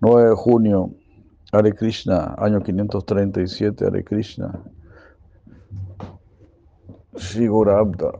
9 0.00 0.28
de 0.28 0.34
junio, 0.36 0.94
Hare 1.52 1.72
Krishna, 1.72 2.34
año 2.38 2.60
537, 2.60 3.84
Hare 3.84 4.04
Krishna. 4.04 4.62
Shigura 7.16 7.80
Abda. 7.80 8.12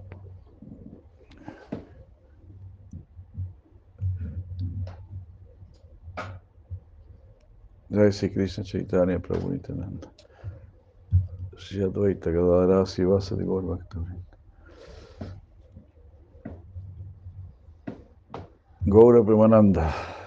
Jai 7.90 8.12
Sri 8.12 8.28
Krishna 8.30 8.64
Chaitanya 8.64 9.18
Prabhu 9.18 9.50
Nityananda. 9.52 10.08
Shri 11.56 11.80
Advaita 11.80 12.32
Gadadara 12.32 12.84
Sivasa 12.84 13.36
Gaur 13.36 13.62
Bhaktavinda. 13.62 14.28
Gaura 18.86 19.22
Premananda. 19.22 20.17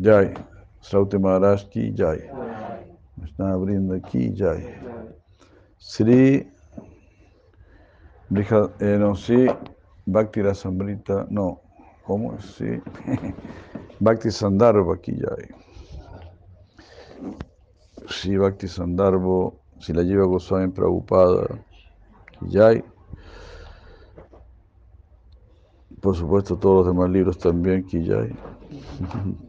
Jai. 0.00 0.34
Srauti 0.80 1.18
Maharaj 1.18 1.68
ki 1.70 1.92
Jai. 1.96 2.18
Vishna 3.18 3.58
Brinda 3.58 4.00
ki 4.08 4.32
Jai. 4.34 4.62
Sri 5.78 6.46
Brija, 8.30 8.70
eh, 8.80 8.98
no, 8.98 9.14
sí, 9.14 9.46
Bhakti 10.06 10.42
Rasamrita, 10.42 11.26
no, 11.30 11.60
¿cómo? 12.04 12.38
Sí. 12.40 12.82
Bhakti 14.00 14.30
Sandarbha 14.30 14.96
ki 15.00 15.12
Jai. 15.12 15.48
Sri 18.08 18.36
Bhakti 18.36 18.68
Sandarbha, 18.68 19.52
si 19.80 19.92
la 19.92 20.02
lleva 20.02 20.26
Goswami 20.26 20.72
Prabhupada 20.72 21.46
ki 22.38 22.50
Jai. 22.50 22.82
Por 26.00 26.14
supuesto, 26.14 26.56
todos 26.56 26.86
los 26.86 26.94
demás 26.94 27.10
libros 27.10 27.36
también, 27.36 27.84
Kiyai. 27.84 28.30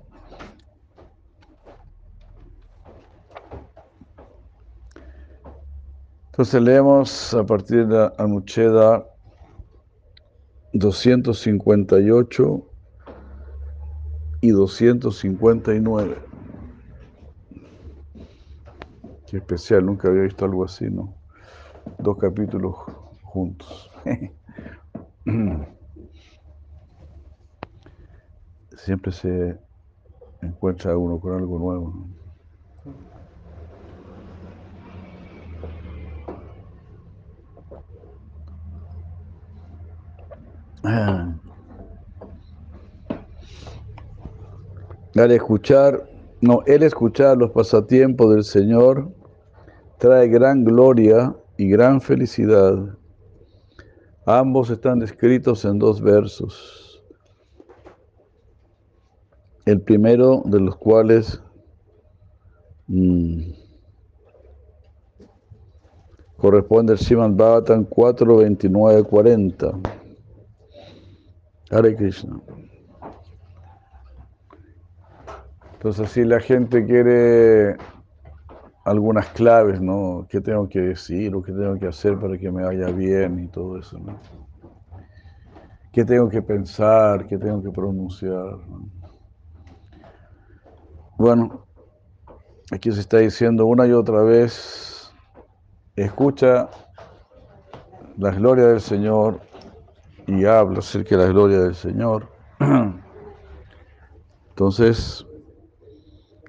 Entonces 6.38 6.62
leemos 6.62 7.34
a 7.34 7.44
partir 7.44 7.88
de 7.88 7.96
la 7.96 8.14
Anucheda 8.20 9.04
258 10.72 12.62
y 14.42 14.52
259. 14.52 16.16
Qué 19.26 19.38
especial, 19.38 19.84
nunca 19.84 20.10
había 20.10 20.22
visto 20.22 20.46
algo 20.46 20.64
así, 20.64 20.88
¿no? 20.92 21.16
Dos 21.98 22.20
capítulos 22.20 22.76
juntos. 23.24 23.90
Siempre 28.78 29.12
se 29.12 29.58
encuentra 30.44 30.96
uno 30.96 31.20
con 31.20 31.34
algo 31.34 31.58
nuevo. 31.58 31.90
¿no? 31.96 32.17
Al 40.84 41.40
escuchar, 45.32 46.08
no, 46.42 46.62
el 46.68 46.84
escuchar 46.84 47.38
los 47.38 47.52
pasatiempos 47.52 48.34
del 48.34 48.44
Señor 48.44 49.10
trae 49.98 50.28
gran 50.28 50.64
gloria 50.64 51.36
y 51.58 51.70
gran 51.70 52.02
felicidad. 52.02 52.76
Ambos 54.26 54.70
están 54.70 55.00
descritos 55.00 55.66
en 55.66 55.80
dos 55.80 56.02
versos. 56.02 57.04
El 59.66 59.82
primero 59.82 60.44
de 60.46 60.60
los 60.60 60.78
cuales 60.78 61.42
mmm, 62.88 63.42
corresponde 66.38 66.94
al 66.94 67.00
Srimad 67.00 67.32
Bhavatan 67.32 67.86
4, 67.86 68.38
29, 68.38 69.04
40. 69.04 69.97
Hare 71.72 71.96
Krishna. 71.96 72.40
Entonces, 75.74 76.10
si 76.10 76.24
la 76.24 76.40
gente 76.40 76.86
quiere 76.86 77.78
algunas 78.86 79.28
claves, 79.28 79.82
¿no? 79.82 80.26
¿Qué 80.30 80.40
tengo 80.42 80.70
que 80.70 80.80
decir 80.80 81.36
o 81.36 81.44
qué 81.44 81.52
tengo 81.52 81.78
que 81.78 81.88
hacer 81.88 82.18
para 82.18 82.38
que 82.38 82.52
me 82.52 82.64
vaya 82.64 82.88
bien 82.88 83.40
y 83.40 83.48
todo 83.48 83.78
eso, 83.78 84.00
¿no? 84.00 84.18
¿Qué 85.92 86.06
tengo 86.06 86.30
que 86.30 86.42
pensar? 86.42 87.28
¿Qué 87.28 87.38
tengo 87.38 87.62
que 87.62 87.72
pronunciar? 87.72 88.58
¿no? 88.68 88.90
Bueno, 91.18 91.66
aquí 92.72 92.92
se 92.92 93.02
está 93.02 93.18
diciendo 93.18 93.66
una 93.66 93.88
y 93.88 93.92
otra 93.92 94.22
vez, 94.22 95.12
escucha 95.96 96.70
la 98.18 98.32
gloria 98.32 98.68
del 98.68 98.82
Señor 98.82 99.42
y 100.28 100.46
habla 100.46 100.80
acerca 100.80 101.18
de 101.18 101.26
la 101.26 101.30
gloria 101.32 101.62
del 101.62 101.76
Señor. 101.76 102.28
Entonces, 104.50 105.26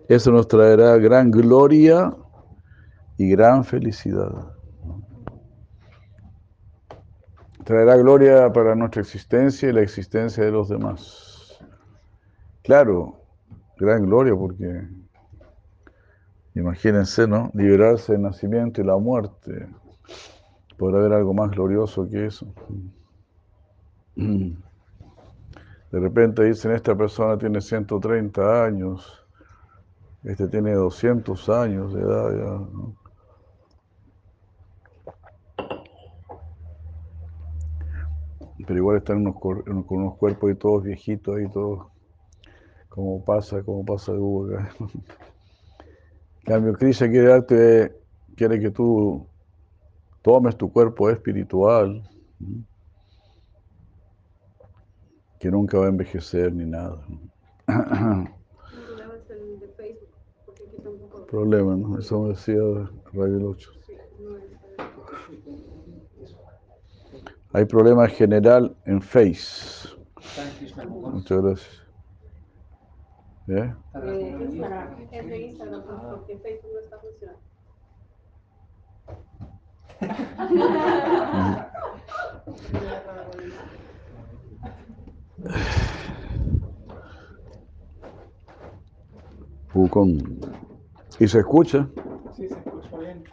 eso 0.08 0.32
nos 0.32 0.48
traerá 0.48 0.96
gran 0.98 1.30
gloria 1.30 2.14
y 3.16 3.30
gran 3.30 3.64
felicidad. 3.64 4.52
Traerá 7.64 7.96
gloria 7.96 8.52
para 8.52 8.74
nuestra 8.74 9.02
existencia 9.02 9.68
y 9.68 9.72
la 9.72 9.82
existencia 9.82 10.42
de 10.42 10.50
los 10.50 10.68
demás. 10.68 11.58
Claro, 12.62 13.20
gran 13.76 14.06
gloria 14.06 14.34
porque, 14.34 14.88
imagínense, 16.54 17.28
¿no? 17.28 17.50
Liberarse 17.54 18.12
del 18.12 18.22
nacimiento 18.22 18.80
y 18.80 18.84
la 18.84 18.96
muerte. 18.96 19.68
¿Podrá 20.78 21.00
haber 21.00 21.12
algo 21.12 21.34
más 21.34 21.50
glorioso 21.50 22.08
que 22.08 22.26
eso? 22.26 22.46
De 24.18 26.00
repente 26.00 26.42
dicen, 26.44 26.72
esta 26.72 26.96
persona 26.96 27.38
tiene 27.38 27.60
130 27.60 28.64
años, 28.64 29.24
este 30.24 30.48
tiene 30.48 30.74
200 30.74 31.48
años 31.48 31.94
de 31.94 32.00
edad. 32.00 32.30
¿no? 32.72 32.96
Pero 38.66 38.76
igual 38.76 38.96
están 38.96 39.32
con 39.32 39.62
unos 39.66 40.16
cuerpos 40.16 40.50
y 40.50 40.54
todos 40.56 40.82
viejitos 40.82 41.36
ahí, 41.36 41.48
todos 41.50 41.86
como 42.88 43.24
pasa, 43.24 43.62
como 43.62 43.84
pasa 43.84 44.12
de 44.12 44.18
Hugo 44.18 44.52
acá. 44.52 44.74
Cambio, 46.44 46.72
Krishna 46.72 47.08
quiere 47.08 47.28
darte, 47.28 47.96
quiere 48.34 48.58
que 48.58 48.70
tú 48.70 49.26
tomes 50.22 50.56
tu 50.56 50.72
cuerpo 50.72 51.08
espiritual, 51.08 52.02
que 55.38 55.50
nunca 55.50 55.78
va 55.78 55.86
a 55.86 55.88
envejecer 55.88 56.52
ni 56.52 56.66
nada. 56.66 57.00
Problema, 61.30 61.76
¿no? 61.76 61.98
Eso 61.98 62.22
me 62.22 62.28
decía 62.30 62.56
Radio 63.12 63.38
Lucho. 63.38 63.70
Hay 67.52 67.64
problema 67.64 68.08
general 68.08 68.76
en 68.84 69.00
Face. 69.00 69.88
Muchas 70.86 71.42
gracias. 71.42 71.82
¿Eh? 73.48 73.72
Es 75.10 75.26
de 75.26 75.38
Instagram, 75.38 75.82
porque 76.10 76.38
Facebook 76.38 76.72
no 76.74 76.80
está 76.80 76.98
funcionando. 76.98 77.40
Pucón. 89.72 90.18
¿Y 91.18 91.28
se 91.28 91.38
escucha? 91.40 91.88
Sí, 92.36 92.48
se 92.48 92.54
escucha 92.54 92.98
bien. 92.98 93.24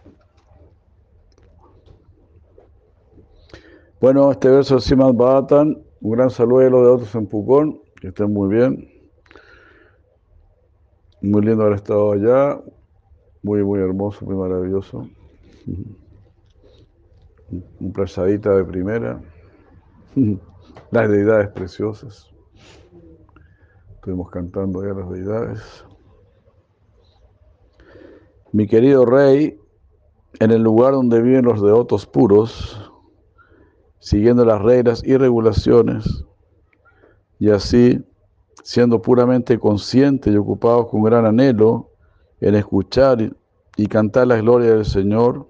Bueno, 3.99 4.31
este 4.31 4.49
verso 4.49 4.75
de 4.75 4.81
Simad 4.81 5.13
Bhattan, 5.13 5.81
un 6.01 6.11
gran 6.11 6.29
saludo 6.29 6.59
a 6.59 6.69
los 6.69 6.81
de 6.81 6.87
otros 6.87 7.15
en 7.15 7.27
Pucón, 7.27 7.81
que 7.99 8.09
estén 8.09 8.31
muy 8.31 8.55
bien. 8.55 8.89
Muy 11.21 11.41
lindo 11.41 11.63
haber 11.63 11.77
estado 11.77 12.11
allá, 12.11 12.61
muy, 13.41 13.63
muy 13.63 13.79
hermoso, 13.79 14.25
muy 14.25 14.35
maravilloso. 14.35 15.07
Un 17.79 17.93
playadita 17.93 18.55
de 18.55 18.63
primera, 18.63 19.21
las 20.91 21.09
deidades 21.09 21.49
preciosas. 21.49 22.29
Estuvimos 23.95 24.29
cantando 24.29 24.81
allá 24.81 24.93
las 24.93 25.09
deidades. 25.09 25.85
Mi 28.51 28.67
querido 28.67 29.05
rey, 29.05 29.59
en 30.39 30.51
el 30.51 30.61
lugar 30.61 30.93
donde 30.93 31.21
viven 31.21 31.45
los 31.45 31.61
devotos 31.61 32.05
puros, 32.05 32.91
siguiendo 33.99 34.45
las 34.45 34.61
reglas 34.61 35.03
y 35.03 35.17
regulaciones, 35.17 36.25
y 37.39 37.49
así 37.49 38.05
siendo 38.63 39.01
puramente 39.01 39.59
conscientes 39.59 40.33
y 40.33 40.37
ocupados 40.37 40.87
con 40.87 41.03
gran 41.03 41.25
anhelo 41.25 41.91
en 42.41 42.55
escuchar 42.55 43.35
y 43.77 43.87
cantar 43.87 44.27
la 44.27 44.37
gloria 44.37 44.75
del 44.75 44.85
Señor, 44.85 45.47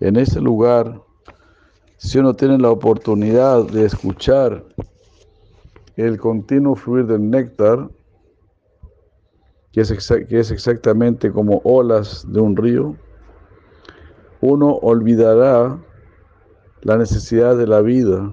en 0.00 0.16
ese 0.16 0.40
lugar, 0.40 1.02
si 1.96 2.18
uno 2.18 2.34
tiene 2.34 2.58
la 2.58 2.70
oportunidad 2.70 3.64
de 3.66 3.86
escuchar 3.86 4.64
el 5.96 6.18
continuo 6.18 6.74
fluir 6.74 7.06
del 7.06 7.30
néctar, 7.30 7.88
que 9.72 9.80
es, 9.80 10.08
que 10.28 10.38
es 10.38 10.50
exactamente 10.50 11.30
como 11.30 11.60
olas 11.64 12.24
de 12.30 12.40
un 12.40 12.56
río, 12.56 12.96
uno 14.40 14.74
olvidará 14.76 15.78
la 16.82 16.98
necesidad 16.98 17.56
de 17.56 17.66
la 17.66 17.80
vida, 17.80 18.32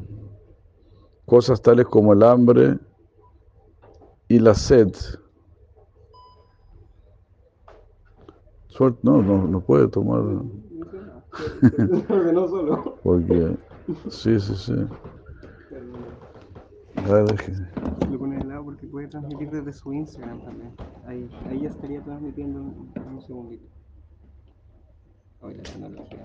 cosas 1.26 1.62
tales 1.62 1.86
como 1.88 2.14
el 2.14 2.24
hambre 2.24 2.78
y 4.28 4.40
la 4.40 4.54
sed. 4.54 4.94
no, 9.04 9.22
no, 9.22 9.48
no 9.48 9.62
puede 9.62 9.88
tomar. 9.88 10.22
no 12.34 12.48
solo. 12.48 13.00
Porque, 13.04 13.56
sí, 14.10 14.40
sí, 14.40 14.56
sí. 14.56 14.76
Lo 18.10 18.20
pone 18.20 18.38
de 18.38 18.44
lado 18.46 18.66
porque 18.66 18.88
puede 18.88 19.08
transmitir 19.08 19.50
desde 19.50 19.74
su 19.74 19.94
Instagram 19.94 20.44
también. 20.44 20.74
Ahí, 21.06 21.30
ahí 21.50 21.62
ya 21.62 21.70
estaría 21.70 22.02
transmitiendo 22.02 22.60
en 22.96 23.04
un 23.04 23.22
segundito. 23.22 23.66
Hoy 25.42 25.56
la 25.56 25.64
tecnología 25.64 26.20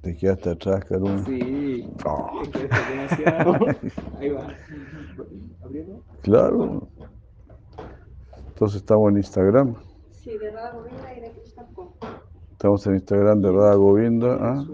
Te 0.00 0.16
quedaste 0.16 0.50
atrás, 0.50 0.84
Carmen. 0.84 1.24
Sí. 1.24 1.88
Oh. 2.04 2.42
demasiado. 2.90 3.54
Ahí 4.20 4.30
va. 4.30 4.48
¿Abriendo? 5.62 6.02
Claro. 6.22 6.88
Entonces 8.48 8.80
estamos 8.82 9.10
en 9.10 9.16
Instagram. 9.18 9.76
Sí, 10.26 10.36
de 10.38 10.50
Radha 10.50 10.72
Govinda 10.72 11.14
y 11.16 11.20
de 11.20 11.30
Krishna 11.30 11.64
Estamos 12.50 12.84
en 12.88 12.94
Instagram 12.94 13.40
de 13.42 13.52
Radha 13.52 13.74
Govinda. 13.76 14.36
¿ah? 14.40 14.64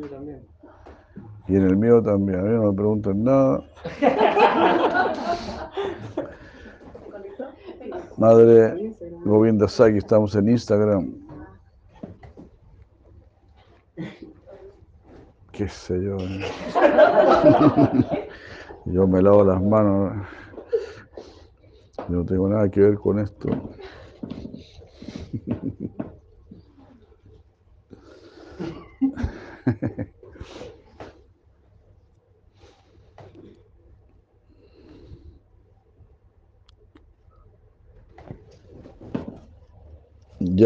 Y 1.46 1.56
en 1.56 1.66
el 1.66 1.76
mío 1.76 2.02
también. 2.02 2.38
A 2.38 2.42
mí 2.44 2.54
no 2.54 2.72
me 2.72 2.72
preguntan 2.72 3.22
nada. 3.22 3.62
Madre 8.16 8.96
Govinda 9.26 9.68
Saki, 9.68 9.98
estamos 9.98 10.34
en 10.36 10.48
Instagram. 10.48 11.12
Qué 15.52 15.68
sé 15.68 16.02
yo. 16.02 16.16
¿eh? 16.16 16.46
Yo 18.86 19.06
me 19.06 19.20
lavo 19.20 19.44
las 19.44 19.62
manos. 19.62 20.14
Yo 22.08 22.16
no 22.16 22.24
tengo 22.24 22.48
nada 22.48 22.70
que 22.70 22.80
ver 22.80 22.94
con 22.94 23.18
esto. 23.18 23.50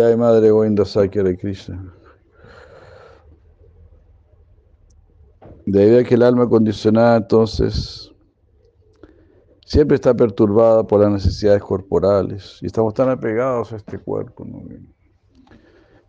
Hay 0.04 0.16
madre 0.16 0.50
Govinda 0.50 0.84
Sakya 0.84 1.22
de 1.22 1.36
Krishna. 1.36 1.92
Debido 5.64 6.00
a 6.00 6.04
que 6.04 6.14
el 6.14 6.22
alma 6.22 6.48
condicionada 6.48 7.16
entonces 7.16 8.12
siempre 9.66 9.96
está 9.96 10.14
perturbada 10.14 10.86
por 10.86 11.00
las 11.00 11.12
necesidades 11.12 11.60
corporales 11.60 12.58
y 12.62 12.66
estamos 12.66 12.94
tan 12.94 13.10
apegados 13.10 13.72
a 13.72 13.76
este 13.76 13.98
cuerpo. 13.98 14.46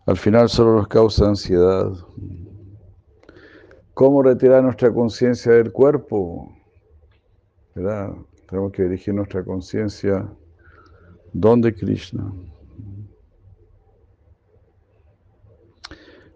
Al 0.06 0.16
final 0.16 0.48
solo 0.48 0.76
nos 0.76 0.88
causa 0.88 1.26
ansiedad. 1.26 1.92
¿Cómo 3.94 4.22
retirar 4.22 4.62
nuestra 4.62 4.94
conciencia 4.94 5.52
del 5.52 5.72
cuerpo? 5.72 6.48
Tenemos 7.74 8.72
que 8.72 8.84
dirigir 8.84 9.12
nuestra 9.12 9.44
conciencia 9.44 10.32
donde 11.32 11.74
Krishna. 11.74 12.32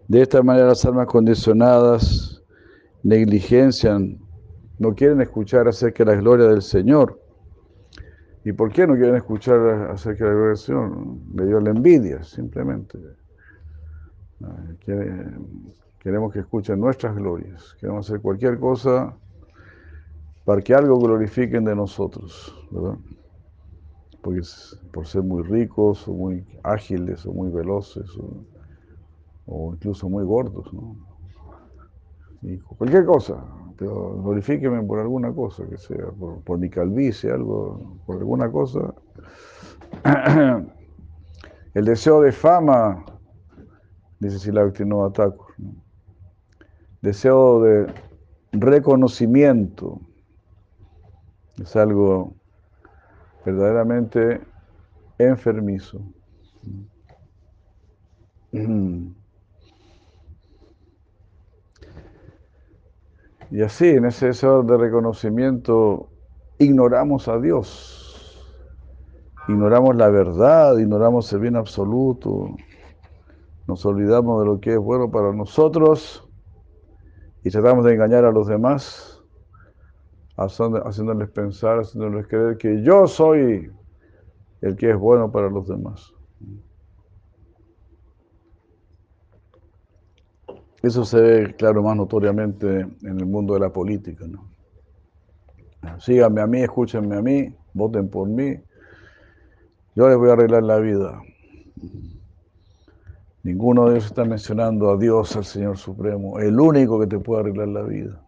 De 0.09 0.21
esta 0.21 0.43
manera 0.43 0.67
las 0.67 0.83
almas 0.83 1.07
condicionadas 1.07 2.43
negligencian, 3.01 4.19
no 4.79 4.93
quieren 4.95 5.21
escuchar 5.21 5.67
acerca 5.67 6.03
de 6.03 6.15
la 6.15 6.21
gloria 6.21 6.47
del 6.47 6.61
Señor. 6.61 7.19
¿Y 8.45 8.51
por 8.51 8.71
qué 8.71 8.85
no 8.85 8.95
quieren 8.95 9.15
escuchar 9.15 9.59
acerca 9.91 10.25
de 10.25 10.31
la 10.31 10.35
gloria 10.35 10.49
del 10.49 10.57
Señor? 10.57 10.91
Le 11.35 11.45
dio 11.45 11.59
la 11.59 11.69
envidia, 11.69 12.23
simplemente. 12.23 12.99
Queremos 15.99 16.33
que 16.33 16.39
escuchen 16.39 16.79
nuestras 16.79 17.15
glorias. 17.15 17.75
Queremos 17.79 18.09
hacer 18.09 18.19
cualquier 18.19 18.59
cosa 18.59 19.15
para 20.43 20.61
que 20.61 20.73
algo 20.73 20.99
glorifiquen 20.99 21.63
de 21.63 21.75
nosotros, 21.75 22.53
¿verdad? 22.69 22.97
Porque 24.21 24.41
por 24.91 25.07
ser 25.07 25.23
muy 25.23 25.43
ricos, 25.43 26.05
o 26.07 26.13
muy 26.13 26.45
ágiles, 26.63 27.25
o 27.25 27.31
muy 27.31 27.49
veloces, 27.49 28.09
o 29.45 29.73
incluso 29.73 30.09
muy 30.09 30.25
gordos, 30.25 30.73
¿no? 30.73 31.12
Cualquier 32.77 33.05
cosa, 33.05 33.43
pero 33.77 34.21
glorifíqueme 34.21 34.83
por 34.83 34.99
alguna 34.99 35.33
cosa, 35.33 35.65
que 35.67 35.77
sea, 35.77 36.07
por, 36.43 36.57
mi 36.57 36.69
calvicie, 36.69 37.31
algo, 37.31 37.97
por 38.05 38.17
alguna 38.17 38.51
cosa. 38.51 38.93
El 41.73 41.85
deseo 41.85 42.21
de 42.21 42.31
fama, 42.31 43.05
dice 44.19 44.39
Silavictinova 44.39 45.11
Thakur, 45.11 45.53
¿no? 45.57 45.73
deseo 47.01 47.61
de 47.61 47.93
reconocimiento, 48.51 49.99
es 51.61 51.75
algo 51.75 52.33
verdaderamente 53.45 54.41
enfermizo. 55.17 56.01
Y 63.53 63.61
así, 63.61 63.87
en 63.87 64.05
ese 64.05 64.25
deseo 64.25 64.63
de 64.63 64.75
reconocimiento, 64.77 66.09
ignoramos 66.57 67.27
a 67.27 67.39
Dios, 67.39 68.43
ignoramos 69.47 69.95
la 69.95 70.09
verdad, 70.09 70.75
ignoramos 70.79 71.31
el 71.33 71.39
bien 71.39 71.55
absoluto, 71.55 72.49
nos 73.67 73.85
olvidamos 73.85 74.41
de 74.41 74.47
lo 74.47 74.59
que 74.59 74.71
es 74.71 74.79
bueno 74.79 75.11
para 75.11 75.33
nosotros 75.33 76.27
y 77.43 77.51
tratamos 77.51 77.85
de 77.85 77.93
engañar 77.93 78.25
a 78.25 78.31
los 78.31 78.47
demás, 78.47 79.21
haciéndoles 80.35 81.29
pensar, 81.29 81.77
haciéndoles 81.77 82.25
creer 82.25 82.57
que 82.57 82.81
yo 82.81 83.05
soy 83.05 83.71
el 84.61 84.75
que 84.75 84.89
es 84.89 84.97
bueno 84.97 85.31
para 85.31 85.51
los 85.51 85.67
demás. 85.67 86.11
Eso 90.83 91.05
se 91.05 91.21
ve, 91.21 91.55
claro, 91.55 91.81
más 91.81 91.95
notoriamente 91.95 92.81
en 92.81 93.19
el 93.19 93.25
mundo 93.25 93.53
de 93.53 93.61
la 93.61 93.69
política. 93.71 94.25
Síganme 95.97 96.41
a 96.41 96.47
mí, 96.47 96.61
escúchenme 96.61 97.15
a 97.15 97.21
mí, 97.21 97.55
voten 97.73 98.09
por 98.09 98.27
mí. 98.27 98.57
Yo 99.95 100.09
les 100.09 100.17
voy 100.17 100.29
a 100.29 100.33
arreglar 100.33 100.63
la 100.63 100.79
vida. 100.79 101.21
Ninguno 103.43 103.85
de 103.85 103.91
ellos 103.91 104.07
está 104.07 104.25
mencionando 104.25 104.91
a 104.91 104.97
Dios, 104.97 105.33
al 105.37 105.45
Señor 105.45 105.77
Supremo, 105.77 106.37
el 106.39 106.59
único 106.59 106.99
que 106.99 107.07
te 107.07 107.17
puede 107.17 107.41
arreglar 107.41 107.69
la 107.69 107.83
vida. 107.83 108.21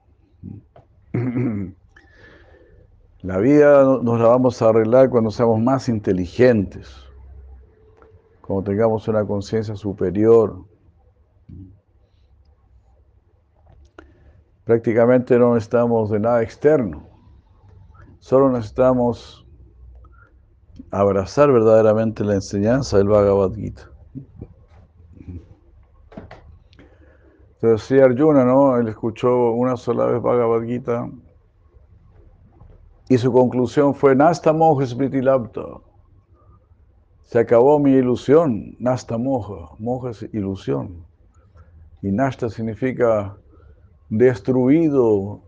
La 3.22 3.40
vida 3.40 3.84
nos 4.04 4.20
la 4.20 4.28
vamos 4.28 4.62
a 4.62 4.70
arreglar 4.70 5.10
cuando 5.10 5.32
seamos 5.32 5.60
más 5.60 5.90
inteligentes, 5.90 6.96
cuando 8.42 8.70
tengamos 8.70 9.08
una 9.08 9.26
conciencia 9.26 9.76
superior, 9.76 10.64
prácticamente 14.66 15.38
no 15.40 15.54
necesitamos 15.54 16.10
de 16.10 16.20
nada 16.20 16.42
externo. 16.42 17.08
Solo 18.20 18.52
necesitamos 18.52 19.46
abrazar 20.92 21.52
verdaderamente 21.52 22.24
la 22.24 22.34
enseñanza 22.34 22.98
del 22.98 23.08
Bhagavad 23.08 23.54
Gita. 23.54 23.90
Entonces, 27.56 27.88
si 27.88 28.00
Arjuna, 28.00 28.44
¿no? 28.44 28.78
Él 28.78 28.88
escuchó 28.88 29.52
una 29.52 29.78
sola 29.78 30.06
vez 30.06 30.22
Bhagavad 30.22 30.64
Gita 30.64 31.10
y 33.08 33.18
su 33.18 33.32
conclusión 33.32 33.94
fue 33.94 34.16
Nasta 34.16 34.52
moja 34.52 34.86
smriti 34.86 35.22
Se 37.24 37.40
acabó 37.40 37.80
mi 37.80 37.92
ilusión. 37.92 38.76
Nasta 38.80 39.18
moja. 39.18 39.76
Moja 39.78 40.10
es 40.10 40.24
ilusión. 40.34 41.06
Y 42.02 42.12
Nasta 42.12 42.50
significa 42.50 43.38
destruido 44.18 45.46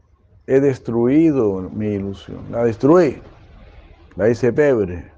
he 0.47 0.61
destruido 0.61 1.69
mi 1.69 1.87
ilusión, 1.87 2.39
la 2.49 2.63
destruí, 2.63 3.21
la 4.15 4.29
hice 4.29 4.53
pebre. 4.53 5.11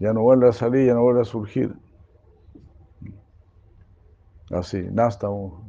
Ya 0.00 0.12
no 0.12 0.22
vuelve 0.22 0.48
a 0.48 0.52
salir, 0.52 0.86
ya 0.86 0.94
no 0.94 1.02
vuelve 1.02 1.20
a 1.20 1.24
surgir. 1.24 1.72
Así, 4.50 4.82
nástamos. 4.90 5.62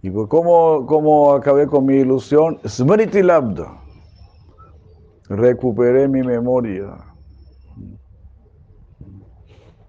¿Y 0.00 0.10
pues 0.10 0.28
cómo, 0.28 0.86
cómo 0.86 1.34
acabé 1.34 1.66
con 1.66 1.84
mi 1.84 1.96
ilusión? 1.96 2.58
Smriti 2.66 3.22
Labda. 3.22 3.82
Recuperé 5.28 6.08
mi 6.08 6.22
memoria. 6.22 6.96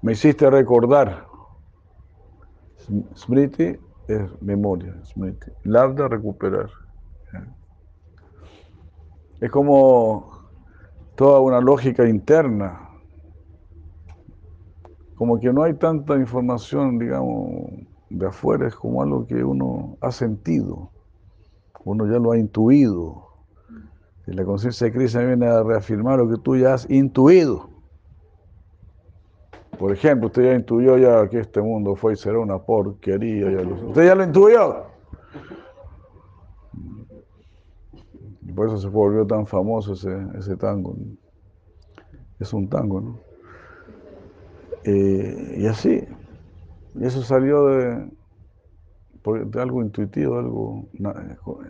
Me 0.01 0.13
hiciste 0.13 0.49
recordar. 0.49 1.28
Smriti 3.15 3.77
es 4.08 4.41
memoria. 4.41 4.96
Smriti. 5.05 5.51
Labda, 5.63 6.08
recuperar. 6.08 6.69
Es 9.39 9.50
como 9.51 10.31
toda 11.15 11.39
una 11.39 11.62
lógica 11.62 12.08
interna. 12.08 12.89
Como 15.15 15.39
que 15.39 15.51
no 15.51 15.63
hay 15.63 15.74
tanta 15.74 16.15
información, 16.15 16.98
digamos, 16.98 17.50
de 18.10 18.27
afuera, 18.27 18.67
es 18.67 18.75
como 18.75 19.01
algo 19.01 19.25
que 19.27 19.43
uno 19.43 19.98
ha 20.01 20.12
sentido, 20.12 20.91
uno 21.86 22.05
ya 22.08 22.19
lo 22.19 22.31
ha 22.31 22.38
intuido. 22.38 23.27
Y 24.27 24.34
la 24.34 24.43
conciencia 24.46 24.86
de 24.86 24.93
Krishna 24.93 25.22
viene 25.22 25.48
a 25.48 25.63
reafirmar 25.63 26.19
lo 26.19 26.29
que 26.29 26.38
tú 26.38 26.55
ya 26.55 26.74
has 26.74 26.89
intuido. 26.89 27.68
Por 29.79 29.93
ejemplo, 29.93 30.27
usted 30.27 30.43
ya 30.43 30.55
intuyó 30.55 30.98
ya 30.98 31.29
que 31.29 31.39
este 31.39 31.62
mundo 31.62 31.95
fue 31.95 32.12
y 32.12 32.15
será 32.17 32.38
una 32.39 32.59
porquería. 32.59 33.48
Usted 33.48 34.05
ya 34.05 34.13
lo 34.13 34.25
intuyó. 34.25 34.88
Y 38.45 38.51
por 38.51 38.67
eso 38.67 38.77
se 38.77 38.89
volvió 38.89 39.25
tan 39.25 39.48
famoso 39.48 39.93
ese, 39.93 40.57
tango. 40.57 40.98
Es 42.41 42.51
un 42.51 42.67
tango, 42.67 43.00
¿no? 43.00 43.19
Eh, 44.83 45.55
y 45.59 45.65
así. 45.65 46.03
Y 46.95 47.05
eso 47.05 47.21
salió 47.21 47.67
de, 47.67 48.12
de 49.45 49.62
algo 49.62 49.81
intuitivo, 49.81 50.39
algo 50.39 50.89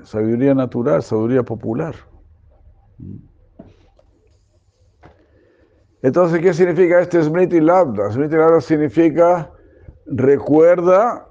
sabiduría 0.04 0.56
natural, 0.56 1.04
sabiduría 1.04 1.44
popular. 1.44 1.94
Entonces, 6.02 6.42
¿qué 6.42 6.54
significa 6.54 7.02
este 7.02 7.22
Smriti 7.22 7.60
Labda? 7.60 8.12
Smriti 8.12 8.36
Labda 8.36 8.62
significa 8.62 9.52
recuerda 10.06 11.28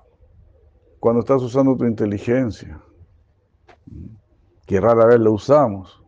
cuando 1.01 1.21
estás 1.21 1.43
usando 1.43 1.75
tu 1.77 1.87
inteligencia, 1.87 2.81
que 4.67 4.81
rara 4.81 5.07
vez 5.07 5.21
la 5.21 5.31
usamos, 5.31 6.05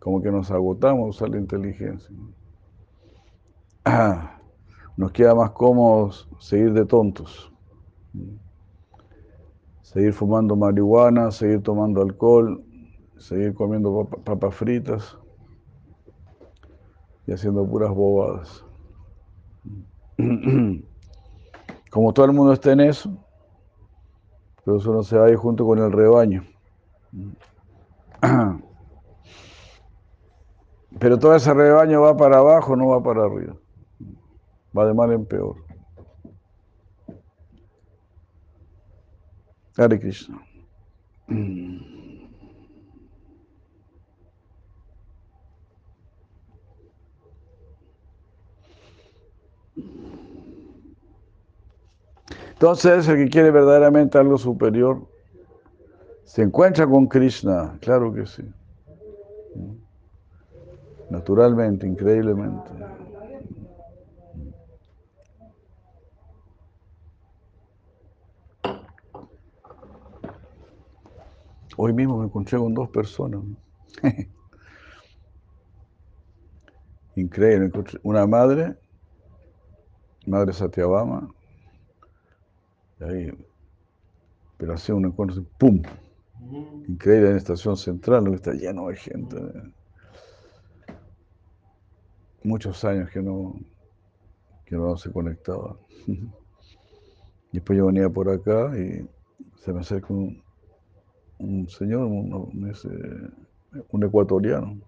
como 0.00 0.20
que 0.20 0.32
nos 0.32 0.50
agotamos 0.50 1.06
a 1.06 1.10
usar 1.10 1.28
la 1.28 1.38
inteligencia. 1.38 2.16
Nos 4.96 5.12
queda 5.12 5.34
más 5.34 5.52
cómodo 5.52 6.10
seguir 6.38 6.74
de 6.74 6.84
tontos, 6.84 7.50
seguir 9.80 10.12
fumando 10.12 10.56
marihuana, 10.56 11.30
seguir 11.30 11.62
tomando 11.62 12.02
alcohol, 12.02 12.62
seguir 13.16 13.54
comiendo 13.54 14.06
papas 14.24 14.54
fritas 14.54 15.16
y 17.26 17.32
haciendo 17.32 17.66
puras 17.66 17.90
bobadas. 17.90 18.64
Como 21.90 22.12
todo 22.12 22.26
el 22.26 22.32
mundo 22.32 22.52
está 22.52 22.72
en 22.72 22.80
eso, 22.80 23.10
pero 24.64 24.78
eso 24.78 24.92
no 24.92 25.02
se 25.02 25.18
va 25.18 25.26
a 25.26 25.30
ir 25.30 25.36
junto 25.36 25.66
con 25.66 25.78
el 25.78 25.90
rebaño. 25.90 26.44
Pero 30.98 31.18
todo 31.18 31.34
ese 31.34 31.54
rebaño 31.54 32.02
va 32.02 32.14
para 32.16 32.38
abajo, 32.38 32.76
no 32.76 32.88
va 32.88 33.02
para 33.02 33.24
arriba. 33.24 33.54
Va 34.76 34.86
de 34.86 34.92
mal 34.92 35.10
en 35.12 35.24
peor. 35.24 35.56
Hare 39.78 39.98
Krishna. 39.98 40.38
Entonces, 52.60 53.08
el 53.08 53.16
que 53.16 53.30
quiere 53.30 53.50
verdaderamente 53.50 54.18
algo 54.18 54.36
superior, 54.36 55.08
se 56.24 56.42
encuentra 56.42 56.86
con 56.86 57.06
Krishna, 57.06 57.78
claro 57.80 58.12
que 58.12 58.26
sí. 58.26 58.42
Naturalmente, 61.08 61.86
increíblemente. 61.86 62.70
Hoy 71.78 71.94
mismo 71.94 72.18
me 72.18 72.26
encontré 72.26 72.58
con 72.58 72.74
dos 72.74 72.90
personas. 72.90 73.40
Increíble. 77.16 77.72
Una 78.02 78.26
madre, 78.26 78.76
madre 80.26 80.52
Satyabama, 80.52 81.26
ahí, 83.00 83.32
pero 84.56 84.74
hacía 84.74 84.94
un 84.94 85.06
encuentro, 85.06 85.44
¡pum! 85.58 85.82
Increíble 86.88 87.28
en 87.28 87.32
la 87.32 87.38
estación 87.38 87.76
central, 87.76 88.24
que 88.24 88.34
está 88.34 88.52
lleno 88.52 88.88
de 88.88 88.96
gente. 88.96 89.36
Muchos 92.42 92.84
años 92.84 93.10
que 93.10 93.22
no, 93.22 93.54
que 94.64 94.76
no 94.76 94.96
se 94.96 95.12
conectaba. 95.12 95.76
Después 97.52 97.78
yo 97.78 97.86
venía 97.86 98.08
por 98.08 98.28
acá 98.28 98.72
y 98.78 99.08
se 99.56 99.72
me 99.72 99.80
acerca 99.80 100.12
un, 100.12 100.42
un 101.40 101.68
señor, 101.68 102.04
un, 102.04 104.04
ecuatoriano, 104.04 104.78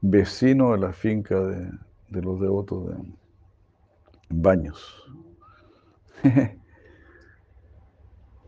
vecino 0.00 0.72
de 0.72 0.78
la 0.78 0.92
finca 0.92 1.40
de, 1.40 2.22
los 2.22 2.40
devotos 2.40 2.88
de 2.88 2.96
Baños. 4.28 5.04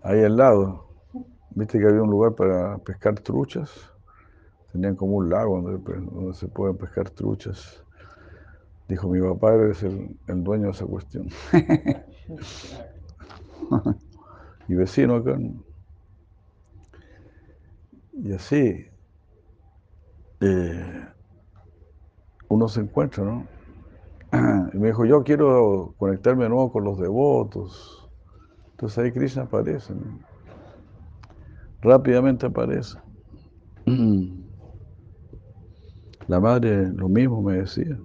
Ahí 0.09 0.25
al 0.25 0.39
lado, 0.39 0.87
viste 1.51 1.79
que 1.79 1.85
había 1.85 2.01
un 2.01 2.09
lugar 2.09 2.35
para 2.35 2.79
pescar 2.79 3.21
truchas. 3.21 3.93
Tenían 4.73 4.97
como 4.97 5.17
un 5.17 5.29
lago 5.29 5.61
donde, 5.61 6.35
se 6.35 6.49
pueden 6.49 6.79
pescar 6.79 7.11
truchas. 7.11 7.85
Dijo, 8.89 9.07
mi 9.11 9.21
papá 9.21 9.55
es 9.67 9.83
el, 9.83 10.17
dueño 10.27 10.65
de 10.65 10.71
esa 10.71 10.87
cuestión. 10.87 11.29
y 14.69 14.75
vecino 14.77 15.17
acá. 15.17 15.39
Y 18.15 18.33
así 18.33 18.87
eh, 20.41 21.07
uno 22.49 22.67
se 22.67 22.81
encuentra, 22.81 23.25
¿no? 23.25 23.47
Y 24.73 24.79
me 24.79 24.87
dijo, 24.87 25.05
yo 25.05 25.23
quiero 25.23 25.95
conectarme 25.99 26.45
de 26.45 26.49
nuevo 26.49 26.73
con 26.73 26.85
los 26.85 26.99
devotos. 26.99 27.98
Entonces 28.79 28.99
ahí 28.99 29.11
Krishna 29.11 29.43
aparece. 29.43 29.93
Rápidamente 31.83 32.47
aparece. 32.47 32.97
La 36.29 36.39
madre 36.39 36.93
lo 36.93 37.09
mismo 37.09 37.43
me 37.43 37.55
decía. 37.55 37.99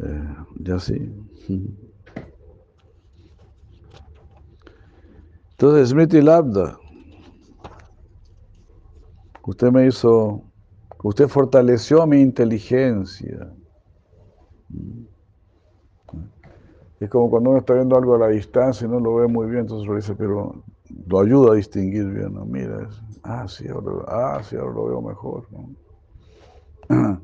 Eh, 0.00 0.34
ya 0.64 0.80
sí. 0.80 1.14
Entonces, 5.52 5.90
Smriti 5.90 6.20
Labda, 6.20 6.76
usted 9.46 9.70
me 9.70 9.86
hizo, 9.86 10.42
usted 11.04 11.28
fortaleció 11.28 12.04
mi 12.04 12.20
inteligencia. 12.20 13.54
Es 17.02 17.10
como 17.10 17.28
cuando 17.28 17.50
uno 17.50 17.58
está 17.58 17.74
viendo 17.74 17.96
algo 17.96 18.14
a 18.14 18.18
la 18.18 18.28
distancia 18.28 18.86
y 18.86 18.88
no 18.88 19.00
lo 19.00 19.16
ve 19.16 19.26
muy 19.26 19.48
bien, 19.48 19.62
entonces 19.62 19.88
lo 19.88 19.96
dice, 19.96 20.14
pero 20.14 20.62
lo 21.08 21.18
ayuda 21.18 21.50
a 21.50 21.56
distinguir 21.56 22.04
bien. 22.04 22.32
¿no? 22.32 22.44
Mira, 22.44 22.88
ah, 23.24 23.48
sí, 23.48 23.66
ahora, 23.66 24.04
ah, 24.06 24.40
sí, 24.44 24.54
ahora 24.54 24.72
lo 24.72 24.84
veo 24.84 25.02
mejor. 25.02 25.48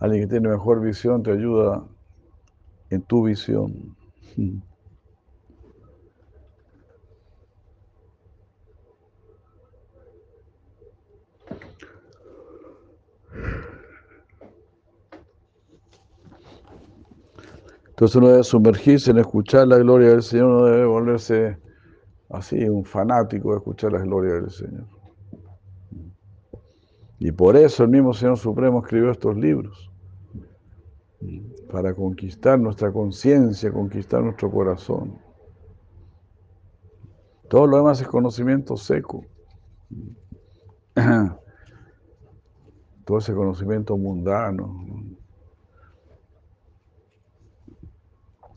Alguien 0.00 0.22
que 0.22 0.26
tiene 0.26 0.48
mejor 0.48 0.80
visión 0.80 1.22
te 1.22 1.32
ayuda 1.32 1.84
en 2.88 3.02
tu 3.02 3.24
visión. 3.24 3.94
Entonces 18.04 18.16
uno 18.16 18.28
debe 18.28 18.44
sumergirse 18.44 19.12
en 19.12 19.18
escuchar 19.18 19.66
la 19.66 19.78
gloria 19.78 20.10
del 20.10 20.22
Señor, 20.22 20.48
uno 20.48 20.66
debe 20.66 20.84
volverse 20.84 21.56
así, 22.28 22.62
un 22.68 22.84
fanático 22.84 23.52
de 23.52 23.56
escuchar 23.56 23.92
la 23.92 24.00
gloria 24.00 24.34
del 24.34 24.50
Señor. 24.50 24.84
Y 27.18 27.32
por 27.32 27.56
eso 27.56 27.84
el 27.84 27.88
mismo 27.88 28.12
Señor 28.12 28.36
Supremo 28.36 28.80
escribió 28.80 29.10
estos 29.10 29.34
libros, 29.38 29.90
para 31.72 31.94
conquistar 31.94 32.60
nuestra 32.60 32.92
conciencia, 32.92 33.72
conquistar 33.72 34.22
nuestro 34.22 34.50
corazón. 34.50 35.18
Todo 37.48 37.66
lo 37.66 37.78
demás 37.78 38.02
es 38.02 38.06
conocimiento 38.06 38.76
seco. 38.76 39.24
Todo 43.06 43.16
ese 43.16 43.32
conocimiento 43.32 43.96
mundano. 43.96 44.93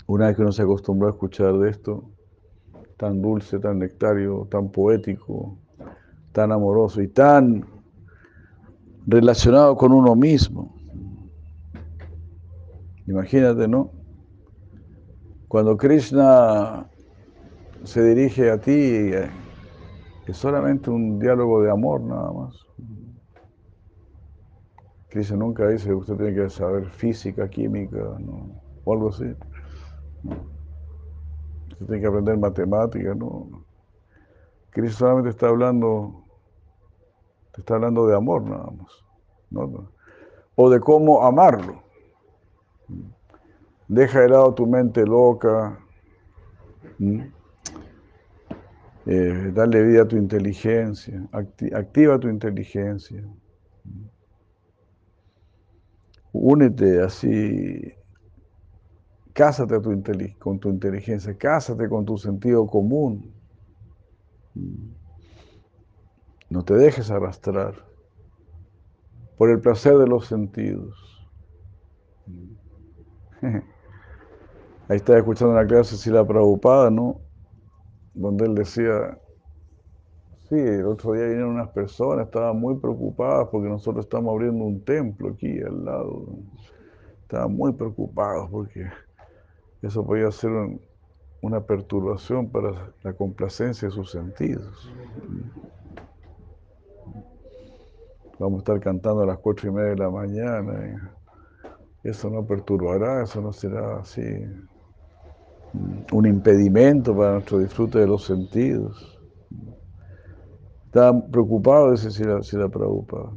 Una 0.08 0.28
vez 0.28 0.38
que 0.38 0.42
uno 0.42 0.54
se 0.54 0.62
acostumbró 0.62 1.10
a 1.10 1.12
escuchar 1.12 1.58
de 1.58 1.70
esto, 1.70 2.10
tan 2.96 3.22
dulce, 3.22 3.60
tan 3.60 3.80
nectario, 3.80 4.48
tan 4.50 4.72
poético, 4.72 5.58
tan 6.32 6.54
amoroso 6.54 7.02
y 7.02 7.10
tan 7.10 7.66
relacionado 9.06 9.76
con 9.76 9.92
uno 9.92 10.16
mismo. 10.16 10.76
Imagínate, 13.06 13.68
¿no? 13.68 13.92
Cuando 15.50 15.76
Krishna 15.76 16.90
se 17.84 18.04
dirige 18.04 18.50
a 18.50 18.60
ti, 18.60 18.72
eh, 18.72 19.30
es 20.26 20.38
solamente 20.38 20.90
un 20.90 21.20
diálogo 21.20 21.62
de 21.62 21.72
amor 21.72 22.02
nada 22.02 22.32
más. 22.32 22.56
Krishna 25.10 25.38
nunca 25.38 25.68
dice 25.68 25.94
usted 25.94 26.16
tiene 26.16 26.34
que 26.34 26.50
saber 26.50 26.90
física, 26.90 27.50
química, 27.50 27.98
¿no? 28.20 28.62
o 28.88 28.94
algo 28.94 29.10
así. 29.10 29.26
Usted 30.24 31.86
tiene 31.86 32.02
que 32.02 32.08
aprender 32.08 32.38
matemática, 32.38 33.14
¿no? 33.16 33.64
Krishna 34.72 34.98
solamente 34.98 35.30
está 35.30 35.48
hablando 35.48 36.28
te 37.58 37.62
está 37.62 37.74
hablando 37.74 38.06
de 38.06 38.16
amor 38.16 38.44
nada 38.44 38.70
más. 38.70 39.84
O 40.54 40.70
de 40.70 40.80
cómo 40.80 41.24
amarlo. 41.24 41.82
Deja 43.88 44.20
de 44.22 44.30
lado 44.30 44.54
tu 44.54 44.68
mente 44.68 45.04
loca. 45.04 45.80
Eh, 49.08 49.52
dale 49.56 49.82
vida 49.82 50.04
a 50.04 50.08
tu 50.08 50.18
inteligencia. 50.18 51.28
activa 51.32 52.20
tu 52.20 52.30
inteligencia. 52.30 53.24
Únete 56.32 57.02
así. 57.02 57.92
Cásate 59.38 59.80
con 60.40 60.60
tu 60.60 60.70
inteligencia. 60.70 61.38
Cásate 61.38 61.88
con 61.88 62.04
tu 62.04 62.18
sentido 62.18 62.66
común. 62.66 63.32
No 66.50 66.64
te 66.64 66.74
dejes 66.74 67.12
arrastrar 67.12 67.76
por 69.38 69.52
el 69.52 69.60
placer 69.60 69.96
de 70.00 70.08
los 70.08 70.26
sentidos. 70.26 70.98
Ahí 74.90 74.98
estaba 74.98 75.20
escuchando 75.20 75.54
una 75.54 75.68
clase 75.68 75.98
si 75.98 76.10
la 76.10 76.26
preocupada, 76.26 76.90
¿no? 76.90 77.22
Donde 78.16 78.46
él 78.46 78.56
decía, 78.56 79.20
sí, 80.50 80.56
el 80.56 80.88
otro 80.88 81.14
día 81.14 81.26
vinieron 81.26 81.52
unas 81.52 81.70
personas, 81.70 82.26
estaban 82.26 82.60
muy 82.60 82.80
preocupadas 82.80 83.50
porque 83.52 83.70
nosotros 83.70 84.06
estamos 84.06 84.34
abriendo 84.34 84.64
un 84.64 84.84
templo 84.84 85.30
aquí 85.30 85.62
al 85.62 85.86
lado. 85.86 86.26
Estaban 87.22 87.56
muy 87.56 87.74
preocupados 87.74 88.50
porque 88.50 88.88
eso 89.82 90.06
podía 90.06 90.32
ser 90.32 90.52
una 91.42 91.62
perturbación 91.62 92.50
para 92.50 92.94
la 93.04 93.14
complacencia 93.14 93.88
de 93.88 93.94
sus 93.94 94.12
sentidos. 94.12 94.92
Vamos 98.40 98.60
a 98.60 98.60
estar 98.60 98.80
cantando 98.80 99.24
a 99.24 99.26
las 99.26 99.40
cuatro 99.40 99.70
y 99.70 99.74
media 99.74 99.90
de 99.90 99.98
la 99.98 100.10
mañana. 100.10 101.12
eso 102.04 102.30
no 102.30 102.46
perturbará, 102.46 103.24
eso 103.24 103.42
no 103.42 103.52
será 103.52 103.98
así 103.98 104.22
un 106.12 106.26
impedimento 106.26 107.16
para 107.16 107.34
nuestro 107.34 107.60
disfrute 107.60 108.00
de 108.00 108.08
los 108.08 108.26
sentidos. 108.26 109.20
Está 110.86 111.14
preocupado, 111.30 111.92
dice 111.92 112.12
si 112.12 112.24
la, 112.24 112.42
si 112.42 112.58
la 112.58 112.70
preocupa. 112.70 113.32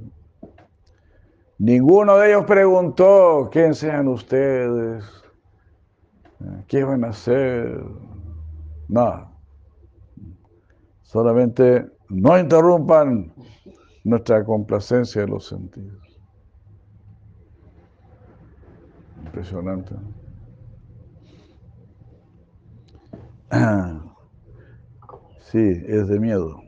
Ninguno 1.58 2.16
de 2.16 2.30
ellos 2.30 2.44
preguntó, 2.46 3.50
¿qué 3.52 3.74
sean 3.74 4.08
ustedes? 4.08 5.04
¿Qué 6.68 6.84
van 6.84 7.04
a 7.04 7.08
hacer? 7.08 7.84
Nada. 8.88 9.30
Solamente 11.02 11.86
no 12.08 12.38
interrumpan 12.38 13.32
nuestra 14.04 14.44
complacencia 14.44 15.22
de 15.22 15.28
los 15.28 15.46
sentidos. 15.46 16.02
Impresionante. 19.24 19.94
Sí, 25.50 25.58
es 25.58 26.06
de 26.06 26.20
miedo. 26.20 26.62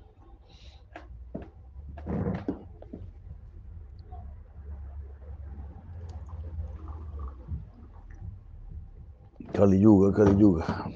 Kali 9.63 9.80
Yuga, 9.80 10.12
Kali 10.12 10.36
Yuga. 10.36 10.91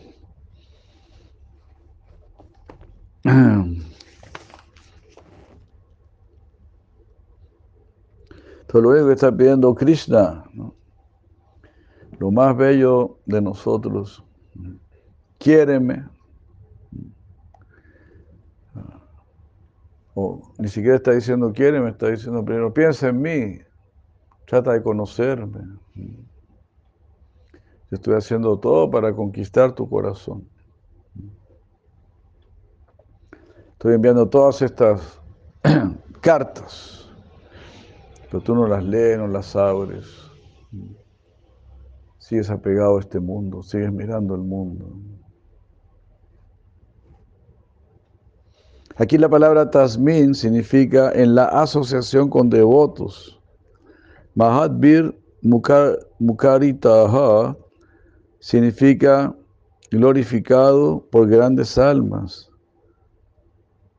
Único 8.74 9.08
que 9.08 9.14
está 9.14 9.32
pidiendo 9.32 9.74
Krishna, 9.74 10.44
lo 12.20 12.30
más 12.30 12.58
bello 12.58 13.18
de 13.26 13.42
nosotros, 13.42 14.22
quiéreme. 15.40 16.06
O 20.14 20.42
ni 20.60 20.68
siquiera 20.68 20.98
está 20.98 21.14
diciendo 21.14 21.54
quiéreme, 21.54 21.92
está 21.92 22.10
diciendo 22.10 22.44
primero 22.44 22.74
piensa 22.74 23.08
en 23.08 23.22
mí, 23.22 23.60
trata 24.46 24.74
de 24.74 24.84
conocerme. 24.84 25.62
Estoy 27.92 28.16
haciendo 28.16 28.60
todo 28.60 28.92
para 28.92 29.14
conquistar 29.14 29.74
tu 29.74 29.90
corazón. 29.90 30.48
Estoy 33.74 33.94
enviando 33.94 34.28
todas 34.28 34.62
estas 34.62 35.22
cartas, 36.22 37.10
pero 38.30 38.42
tú 38.42 38.56
no 38.56 38.68
las 38.68 38.84
lees, 38.84 39.18
no 39.18 39.28
las 39.28 39.56
abres. 39.56 40.06
Sigues 42.18 42.50
apegado 42.50 42.98
a 42.98 43.00
este 43.00 43.20
mundo, 43.20 43.64
sigues 43.64 43.92
mirando 43.94 44.36
el 44.36 44.42
mundo. 44.42 44.86
Aquí 48.98 49.18
la 49.18 49.30
palabra 49.30 49.70
tasmin 49.70 50.34
significa 50.34 51.12
en 51.14 51.36
la 51.36 51.46
asociación 51.46 52.30
con 52.30 52.50
devotos. 52.50 53.40
Mahatbir 54.34 55.18
Mukaritaha 56.20 57.56
significa 58.48 59.36
glorificado 59.92 61.06
por 61.12 61.28
grandes 61.28 61.78
almas. 61.78 62.50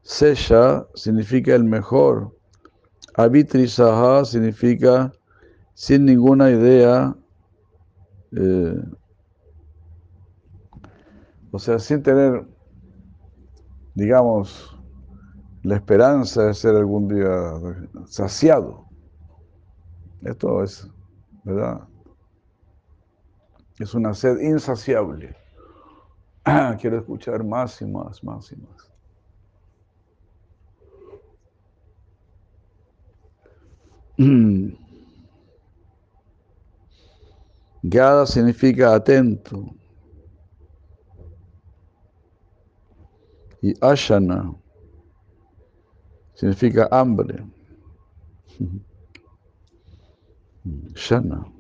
Sesha 0.01 0.87
significa 0.95 1.55
el 1.55 1.65
mejor. 1.65 2.35
Avitrisaha 3.13 4.25
significa 4.25 5.13
sin 5.75 6.07
ninguna 6.07 6.51
idea, 6.51 7.15
eh, 8.33 8.83
o 11.51 11.59
sea, 11.59 11.79
sin 11.79 12.03
tener, 12.03 12.49
digamos, 13.95 14.81
la 15.63 15.77
esperanza 15.77 16.45
de 16.45 16.55
ser 16.55 16.75
algún 16.75 17.07
día 17.07 17.53
saciado. 18.07 18.87
Esto 20.23 20.63
es, 20.63 20.89
¿verdad? 21.45 21.87
Es 23.79 23.95
una 23.95 24.13
sed 24.13 24.41
insaciable. 24.41 25.37
Quiero 26.81 26.99
escuchar 26.99 27.45
más 27.45 27.81
y 27.81 27.87
más, 27.87 28.25
más 28.25 28.51
y 28.51 28.57
más. 28.57 28.91
Gada 37.83 38.27
significa 38.27 38.95
atento. 38.95 39.75
Y 43.63 43.75
Ashana 43.81 44.53
significa 46.35 46.89
hambre. 46.91 47.45
Shana. 50.95 51.58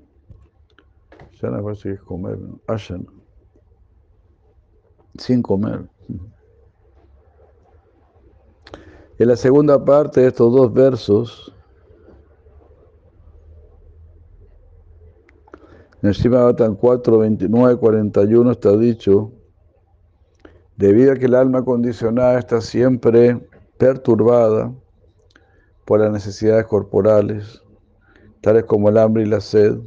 Shana 1.41 1.63
parece 1.63 1.91
que 1.91 1.95
es 1.95 2.01
comer, 2.01 2.37
¿no? 2.37 2.59
Ashana. 2.67 3.05
Sin 5.17 5.41
comer. 5.41 5.89
En 9.19 9.29
la 9.29 9.37
segunda 9.37 9.85
parte 9.85 10.21
de 10.21 10.29
estos 10.29 10.53
dos 10.53 10.73
versos, 10.73 11.55
en 16.03 16.09
el 16.09 16.15
Shimabatan 16.15 16.75
4, 16.75 17.19
29, 17.19 17.77
41 17.77 18.51
está 18.53 18.77
dicho, 18.77 19.33
debido 20.77 21.13
a 21.13 21.17
que 21.17 21.27
el 21.27 21.35
alma 21.35 21.65
condicionada 21.65 22.39
está 22.39 22.61
siempre 22.61 23.49
perturbada 23.77 24.73
por 25.85 26.01
las 26.01 26.13
necesidades 26.13 26.67
corporales, 26.67 27.63
tales 28.41 28.65
como 28.65 28.89
el 28.89 28.99
hambre 28.99 29.23
y 29.23 29.27
la 29.27 29.41
sed, 29.41 29.79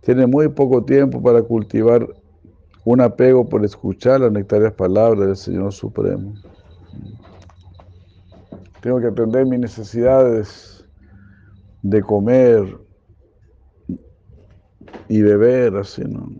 tiene 0.00 0.26
muy 0.26 0.48
poco 0.48 0.84
tiempo 0.84 1.22
para 1.22 1.42
cultivar 1.42 2.08
un 2.84 3.00
apego 3.00 3.48
por 3.48 3.64
escuchar 3.64 4.20
las 4.20 4.32
nectarias 4.32 4.72
palabras 4.72 5.26
del 5.26 5.36
Señor 5.36 5.72
Supremo. 5.72 6.34
Tengo 8.80 9.00
que 9.00 9.08
atender 9.08 9.44
mis 9.44 9.60
necesidades 9.60 10.88
de 11.82 12.00
comer 12.02 12.78
y 15.08 15.20
beber, 15.22 15.76
así, 15.76 16.02
¿no? 16.04 16.30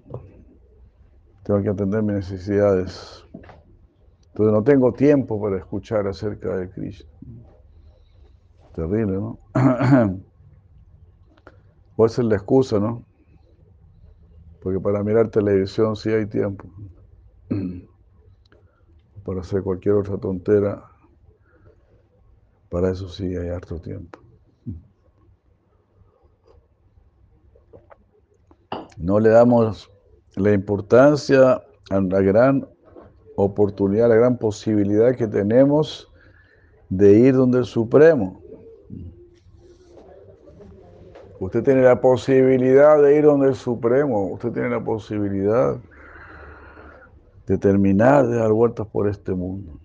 Tengo 1.43 1.63
que 1.63 1.69
atender 1.71 2.03
mis 2.03 2.17
necesidades. 2.17 3.25
Entonces 4.29 4.53
no 4.53 4.63
tengo 4.63 4.93
tiempo 4.93 5.41
para 5.41 5.59
escuchar 5.59 6.07
acerca 6.07 6.57
de 6.57 6.71
Cristo. 6.71 7.09
Terrible, 8.75 9.17
¿no? 9.17 9.39
Puede 11.97 12.11
ser 12.11 12.27
la 12.27 12.37
excusa, 12.37 12.79
¿no? 12.79 13.08
Porque 14.61 14.81
para 14.81 15.03
mirar 15.03 15.31
televisión 15.31 15.97
sí 15.97 16.11
hay 16.11 16.27
tiempo. 16.27 16.69
Para 19.25 19.41
hacer 19.43 19.63
cualquier 19.63 19.95
otra 19.97 20.17
tontera, 20.17 20.83
para 22.71 22.91
eso 22.91 23.11
sí 23.11 23.37
hay 23.37 23.49
harto 23.49 23.79
tiempo. 23.79 24.21
No 28.97 29.21
le 29.21 29.29
damos 29.29 29.91
la 30.35 30.53
importancia 30.53 31.63
a 31.91 32.01
la 32.01 32.21
gran 32.21 32.67
oportunidad, 33.37 34.09
la 34.09 34.17
gran 34.17 34.39
posibilidad 34.39 35.15
que 35.15 35.29
tenemos 35.29 36.11
de 36.89 37.19
ir 37.19 37.35
donde 37.35 37.59
el 37.59 37.65
Supremo. 37.65 38.43
Usted 41.41 41.63
tiene 41.63 41.83
la 41.83 42.01
posibilidad 42.01 43.01
de 43.01 43.17
ir 43.17 43.25
donde 43.25 43.49
el 43.49 43.55
Supremo, 43.55 44.27
usted 44.27 44.53
tiene 44.53 44.71
la 44.71 44.83
posibilidad 44.83 45.77
de 47.47 47.59
terminar 47.59 48.27
de 48.27 48.37
dar 48.37 48.53
vueltas 48.53 48.87
por 48.89 49.09
este 49.09 49.33
mundo. 49.33 49.79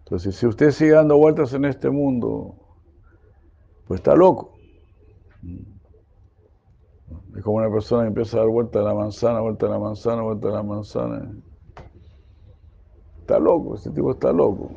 Entonces, 0.00 0.36
si 0.36 0.46
usted 0.46 0.72
sigue 0.72 0.92
dando 0.92 1.16
vueltas 1.16 1.54
en 1.54 1.64
este 1.64 1.88
mundo, 1.88 2.54
pues 3.86 4.00
está 4.00 4.14
loco. 4.14 4.54
Es 7.36 7.42
como 7.42 7.56
una 7.56 7.70
persona 7.70 8.02
que 8.02 8.08
empieza 8.08 8.36
a 8.36 8.40
dar 8.40 8.48
vuelta 8.48 8.80
a 8.80 8.82
la 8.82 8.94
manzana, 8.94 9.40
vuelta 9.40 9.66
a 9.66 9.70
la 9.70 9.78
manzana, 9.78 10.22
vuelta 10.22 10.48
a 10.48 10.52
la 10.52 10.62
manzana. 10.62 11.32
Está 13.20 13.38
loco, 13.38 13.76
ese 13.76 13.90
tipo 13.90 14.10
está 14.10 14.32
loco. 14.32 14.70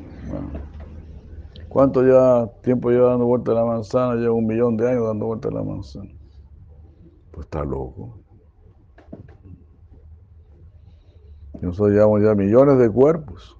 ¿Cuánto 1.74 2.06
ya 2.06 2.46
tiempo 2.62 2.90
lleva 2.90 3.10
dando 3.10 3.26
vuelta 3.26 3.50
a 3.50 3.56
la 3.56 3.64
manzana? 3.64 4.14
Lleva 4.14 4.32
un 4.32 4.46
millón 4.46 4.76
de 4.76 4.88
años 4.88 5.08
dando 5.08 5.26
vuelta 5.26 5.48
a 5.48 5.50
la 5.50 5.64
manzana. 5.64 6.08
Pues 7.32 7.46
está 7.46 7.64
loco. 7.64 8.20
nosotros 11.60 11.90
llevamos 11.90 12.22
ya 12.22 12.32
millones 12.36 12.78
de 12.78 12.88
cuerpos 12.88 13.56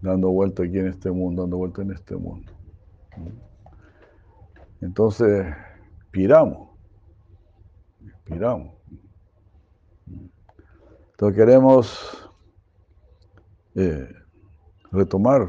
dando 0.00 0.30
vuelta 0.30 0.62
aquí 0.62 0.78
en 0.78 0.86
este 0.86 1.10
mundo, 1.10 1.42
dando 1.42 1.56
vuelta 1.56 1.82
en 1.82 1.90
este 1.90 2.14
mundo. 2.14 2.52
Entonces, 4.80 5.52
piramos, 6.12 6.68
piramos. 8.22 8.74
Entonces 10.06 11.36
queremos 11.36 12.30
eh, 13.74 14.08
retomar, 14.92 15.48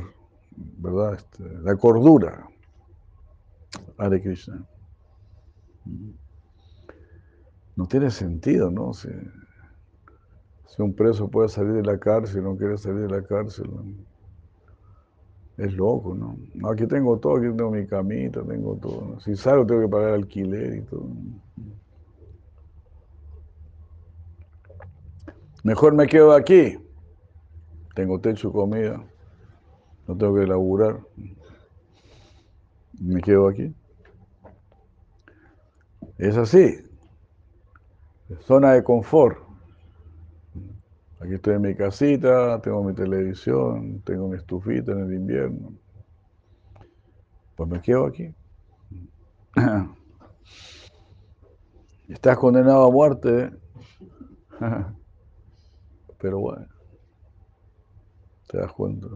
¿verdad? 0.56 1.14
Este, 1.16 1.44
la 1.62 1.76
cordura. 1.76 2.48
Hare 3.98 4.22
Krishna. 4.22 4.66
No 7.76 7.88
tiene 7.88 8.12
sentido, 8.12 8.70
¿no? 8.70 8.94
Si, 8.94 9.10
un 10.78 10.94
preso 10.94 11.28
puede 11.28 11.48
salir 11.48 11.74
de 11.74 11.84
la 11.84 12.00
cárcel, 12.00 12.44
no 12.44 12.58
quiere 12.58 12.78
salir 12.78 13.08
de 13.08 13.10
la 13.10 13.24
cárcel. 13.24 13.70
Es 15.58 15.74
loco, 15.74 16.16
¿no? 16.16 16.38
Aquí 16.72 16.88
tengo 16.88 17.20
todo, 17.20 17.38
aquí 17.38 17.46
tengo 17.56 17.72
mi 17.72 17.86
camita, 17.86 18.42
tengo 18.44 18.76
todo. 18.78 19.20
Si 19.20 19.36
salgo 19.36 19.66
tengo 19.66 19.82
que 19.82 19.88
pagar 19.88 20.14
alquiler 20.14 20.78
y 20.78 20.82
todo. 20.82 21.08
Mejor 25.64 25.94
me 25.94 26.08
quedo 26.08 26.34
aquí. 26.34 26.80
Tengo 27.94 28.20
techo 28.20 28.50
y 28.50 28.52
comida. 28.52 29.04
No 30.12 30.18
tengo 30.18 30.36
que 30.36 30.46
laburar. 30.46 31.00
Me 33.00 33.22
quedo 33.22 33.48
aquí. 33.48 33.74
Es 36.18 36.36
así. 36.36 36.86
Zona 38.42 38.74
de 38.74 38.84
confort. 38.84 39.38
Aquí 41.22 41.36
estoy 41.36 41.56
en 41.56 41.62
mi 41.62 41.76
casita, 41.76 42.62
tengo 42.62 42.84
mi 42.84 42.94
televisión, 42.94 44.02
tengo 44.02 44.28
mi 44.28 44.36
estufita 44.36 44.92
en 44.92 45.00
el 45.00 45.14
invierno. 45.14 45.72
Pues 47.56 47.70
me 47.70 47.82
quedo 47.82 48.08
aquí. 48.08 48.36
Estás 52.10 52.38
condenado 52.38 52.86
a 52.86 52.92
muerte. 52.92 53.50
Pero 56.20 56.40
bueno, 56.40 56.68
te 58.52 58.58
das 58.58 58.74
cuenta. 58.74 59.08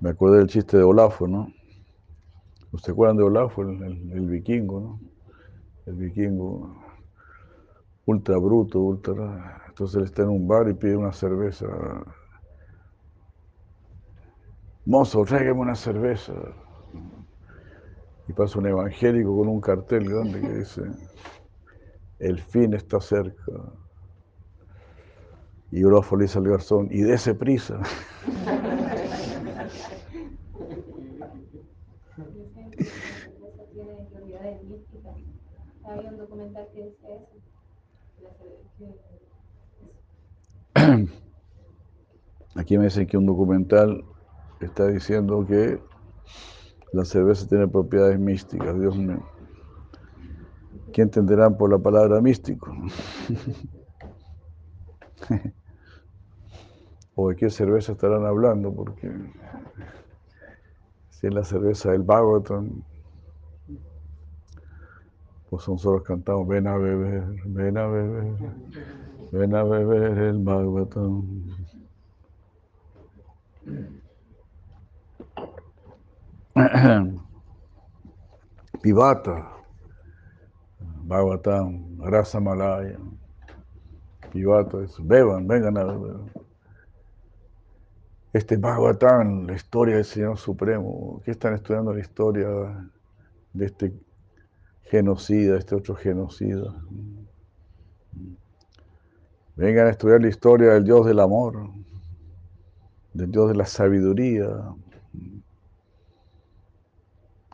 Me 0.00 0.10
acuerdo 0.10 0.36
del 0.36 0.46
chiste 0.46 0.76
de 0.76 0.84
Olafo, 0.84 1.26
¿no? 1.26 1.52
¿Ustedes 2.70 2.92
acuerdan 2.92 3.16
de 3.16 3.24
Olafo, 3.24 3.62
el, 3.62 3.82
el 4.12 4.26
vikingo, 4.28 4.80
no? 4.80 5.00
El 5.86 5.94
vikingo 5.94 6.76
ultra 8.08 8.38
bruto, 8.38 8.80
ultra... 8.80 9.62
Entonces 9.68 9.96
él 9.96 10.04
está 10.04 10.22
en 10.22 10.30
un 10.30 10.48
bar 10.48 10.68
y 10.68 10.74
pide 10.74 10.96
una 10.96 11.12
cerveza. 11.12 11.66
Mozo, 14.86 15.24
tráigame 15.24 15.60
una 15.60 15.74
cerveza. 15.74 16.32
Y 18.26 18.32
pasa 18.32 18.58
un 18.58 18.66
evangélico 18.66 19.36
con 19.36 19.48
un 19.48 19.60
cartel 19.60 20.08
grande 20.08 20.40
que 20.40 20.52
dice, 20.58 20.82
el 22.18 22.40
fin 22.40 22.74
está 22.74 23.00
cerca. 23.00 23.52
Y 25.70 25.84
Olafo 25.84 26.16
le 26.16 26.24
dice 26.24 26.38
al 26.38 26.48
garzón, 26.48 26.88
y 26.90 27.02
dése 27.02 27.34
prisa. 27.34 27.80
Había 35.88 36.10
un 36.10 36.18
documental 36.18 36.68
que 36.74 36.84
decía 36.84 37.16
eso. 37.16 37.38
Aquí 42.56 42.76
me 42.76 42.84
dicen 42.84 43.06
que 43.06 43.16
un 43.16 43.24
documental 43.26 44.04
está 44.60 44.88
diciendo 44.88 45.46
que 45.46 45.80
la 46.92 47.04
cerveza 47.04 47.46
tiene 47.48 47.68
propiedades 47.68 48.18
místicas, 48.18 48.76
Dios 48.78 48.98
mío. 48.98 49.22
¿Qué 50.92 51.02
entenderán 51.02 51.56
por 51.56 51.70
la 51.70 51.78
palabra 51.78 52.20
místico? 52.20 52.70
¿O 57.14 57.28
de 57.30 57.36
qué 57.36 57.50
cerveza 57.50 57.92
estarán 57.92 58.26
hablando? 58.26 58.74
Porque 58.74 59.10
si 61.10 61.26
es 61.26 61.34
la 61.34 61.44
cerveza 61.44 61.92
del 61.92 62.02
Bhagavatam, 62.02 62.82
pues 65.50 65.66
nosotros 65.66 66.02
cantamos, 66.02 66.46
ven 66.46 66.66
a 66.66 66.76
beber, 66.76 67.24
ven 67.46 67.78
a 67.78 67.86
beber, 67.86 68.34
ven 69.32 69.54
a 69.54 69.62
beber 69.64 70.18
el 70.18 70.38
Bhagavatam. 70.38 71.22
Pivata, 78.82 79.52
Bhagavatam, 81.04 81.98
Rasa 82.00 82.40
Malaya. 82.40 82.98
Y 84.34 84.44
beban, 84.44 85.48
vengan 85.48 85.78
a 85.78 85.84
beber. 85.84 86.16
Este 88.34 88.58
Bhagavatam, 88.58 89.46
la 89.46 89.54
historia 89.54 89.96
del 89.96 90.04
Señor 90.04 90.36
Supremo, 90.36 91.22
¿qué 91.24 91.30
están 91.30 91.54
estudiando 91.54 91.94
la 91.94 92.00
historia 92.00 92.48
de 93.54 93.64
este 93.64 93.94
genocida, 94.90 95.58
este 95.58 95.74
otro 95.74 95.94
genocida? 95.94 96.74
Vengan 99.56 99.88
a 99.88 99.90
estudiar 99.90 100.20
la 100.20 100.28
historia 100.28 100.74
del 100.74 100.84
Dios 100.84 101.06
del 101.06 101.20
amor, 101.20 101.68
del 103.12 103.30
Dios 103.30 103.48
de 103.48 103.56
la 103.56 103.66
sabiduría. 103.66 104.48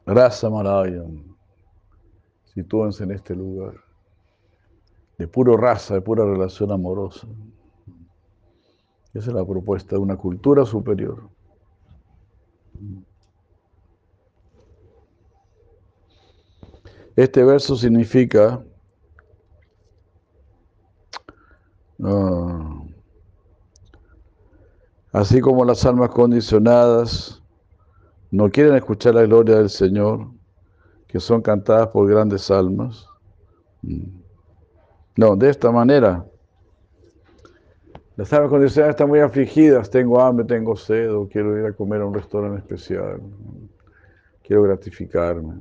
Rasa 0.06 0.50
Marayan, 0.50 1.24
sitúense 2.44 3.04
en 3.04 3.12
este 3.12 3.34
lugar, 3.34 3.74
de 5.16 5.26
puro 5.26 5.56
raza, 5.56 5.94
de 5.94 6.02
pura 6.02 6.24
relación 6.24 6.70
amorosa. 6.72 7.26
Esa 9.14 9.30
es 9.30 9.34
la 9.34 9.46
propuesta 9.46 9.96
de 9.96 10.02
una 10.02 10.16
cultura 10.16 10.66
superior. 10.66 11.30
Este 17.16 17.44
verso 17.44 17.76
significa 17.76 18.60
ah, 22.02 22.82
así 25.12 25.40
como 25.40 25.64
las 25.64 25.84
almas 25.86 26.10
condicionadas 26.10 27.40
no 28.32 28.50
quieren 28.50 28.74
escuchar 28.74 29.14
la 29.14 29.22
gloria 29.22 29.58
del 29.58 29.70
Señor, 29.70 30.26
que 31.06 31.20
son 31.20 31.40
cantadas 31.40 31.86
por 31.88 32.08
grandes 32.08 32.50
almas. 32.50 33.06
No, 35.16 35.36
de 35.36 35.50
esta 35.50 35.70
manera. 35.70 36.26
Las 38.16 38.32
almas 38.32 38.50
condicionadas 38.50 38.94
están 38.94 39.08
muy 39.08 39.20
afligidas, 39.20 39.88
tengo 39.88 40.20
hambre, 40.20 40.44
tengo 40.46 40.74
sed, 40.74 41.14
o 41.14 41.28
quiero 41.28 41.56
ir 41.56 41.66
a 41.66 41.72
comer 41.72 42.00
a 42.00 42.06
un 42.06 42.14
restaurante 42.14 42.58
especial, 42.58 43.20
quiero 44.42 44.64
gratificarme. 44.64 45.54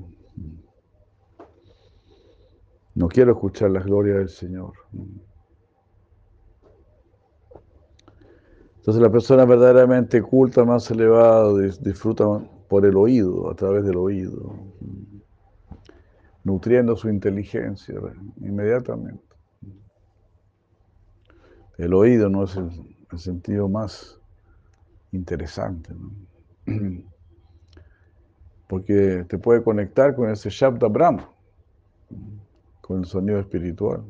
No 2.95 3.08
quiero 3.08 3.32
escuchar 3.32 3.71
las 3.71 3.86
glorias 3.86 4.17
del 4.17 4.29
Señor. 4.29 4.73
Entonces 8.77 9.01
la 9.01 9.10
persona 9.10 9.45
verdaderamente 9.45 10.21
culta, 10.21 10.65
más 10.65 10.91
elevada, 10.91 11.53
disfruta 11.79 12.25
por 12.67 12.86
el 12.86 12.97
oído, 12.97 13.49
a 13.49 13.56
través 13.56 13.86
del 13.86 13.95
oído, 13.95 14.56
nutriendo 16.43 16.95
su 16.97 17.10
inteligencia 17.10 17.95
inmediatamente. 18.41 19.23
El 21.77 21.93
oído 21.93 22.29
no 22.29 22.43
es 22.43 22.58
el, 22.58 22.69
sentido 23.15 23.69
más 23.69 24.19
interesante, 25.12 25.93
porque 28.67 29.23
te 29.29 29.38
puede 29.38 29.63
conectar 29.63 30.15
con 30.15 30.29
ese 30.29 30.49
Shabda 30.49 30.88
Brahma, 30.88 31.29
con 32.83 32.99
el 32.99 33.05
sonido 33.05 33.39
espiritual. 33.39 34.03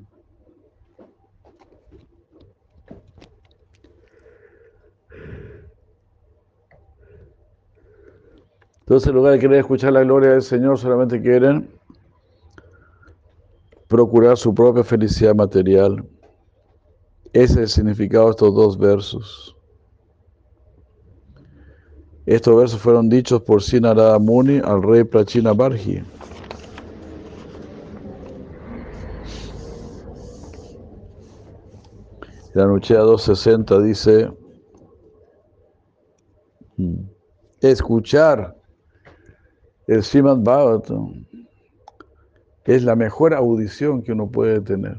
Entonces, 8.79 9.07
en 9.07 9.15
lugar 9.15 9.33
de 9.33 9.39
querer 9.39 9.59
escuchar 9.59 9.93
la 9.93 10.01
gloria 10.01 10.31
del 10.31 10.41
Señor, 10.41 10.79
solamente 10.79 11.21
quieren 11.21 11.69
procurar 13.87 14.37
su 14.37 14.55
propia 14.55 14.83
felicidad 14.83 15.35
material. 15.35 16.03
Ese 17.31 17.53
es 17.53 17.57
el 17.57 17.67
significado 17.69 18.25
de 18.25 18.31
estos 18.31 18.55
dos 18.55 18.77
versos. 18.77 19.55
Estos 22.25 22.57
versos 22.57 22.81
fueron 22.81 23.07
dichos 23.07 23.39
por 23.43 23.61
Sinarada 23.61 24.17
Muni 24.17 24.59
al 24.63 24.81
rey 24.81 25.03
Prachina 25.03 25.53
Barji. 25.53 26.01
La 32.53 32.67
Nuchea 32.67 32.99
260 32.99 33.81
dice, 33.81 34.31
mm, 36.77 36.99
escuchar 37.61 38.55
el 39.87 40.03
Srimad 40.03 40.37
Bhagavatam 40.37 41.25
es 42.65 42.83
la 42.83 42.95
mejor 42.95 43.33
audición 43.33 44.03
que 44.03 44.11
uno 44.11 44.29
puede 44.29 44.61
tener. 44.61 44.97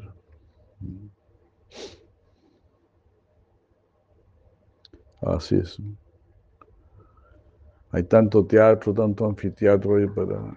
Así 5.21 5.57
es. 5.57 5.81
Hay 7.93 8.03
tanto 8.03 8.45
teatro, 8.45 8.93
tanto 8.93 9.27
anfiteatro 9.27 9.97
ahí 9.97 10.09
para... 10.09 10.55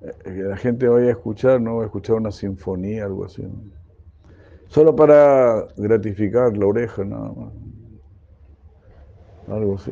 Eh, 0.00 0.44
la 0.44 0.56
gente 0.56 0.86
vaya 0.86 1.08
a 1.08 1.10
escuchar, 1.10 1.60
¿no? 1.60 1.80
A 1.80 1.86
escuchar 1.86 2.16
una 2.16 2.30
sinfonía, 2.30 3.04
algo 3.04 3.24
así. 3.24 3.42
Solo 4.70 4.94
para 4.94 5.66
gratificar 5.76 6.56
la 6.56 6.64
oreja, 6.64 7.04
nada 7.04 7.32
más. 7.32 7.52
Algo 9.48 9.74
así. 9.74 9.90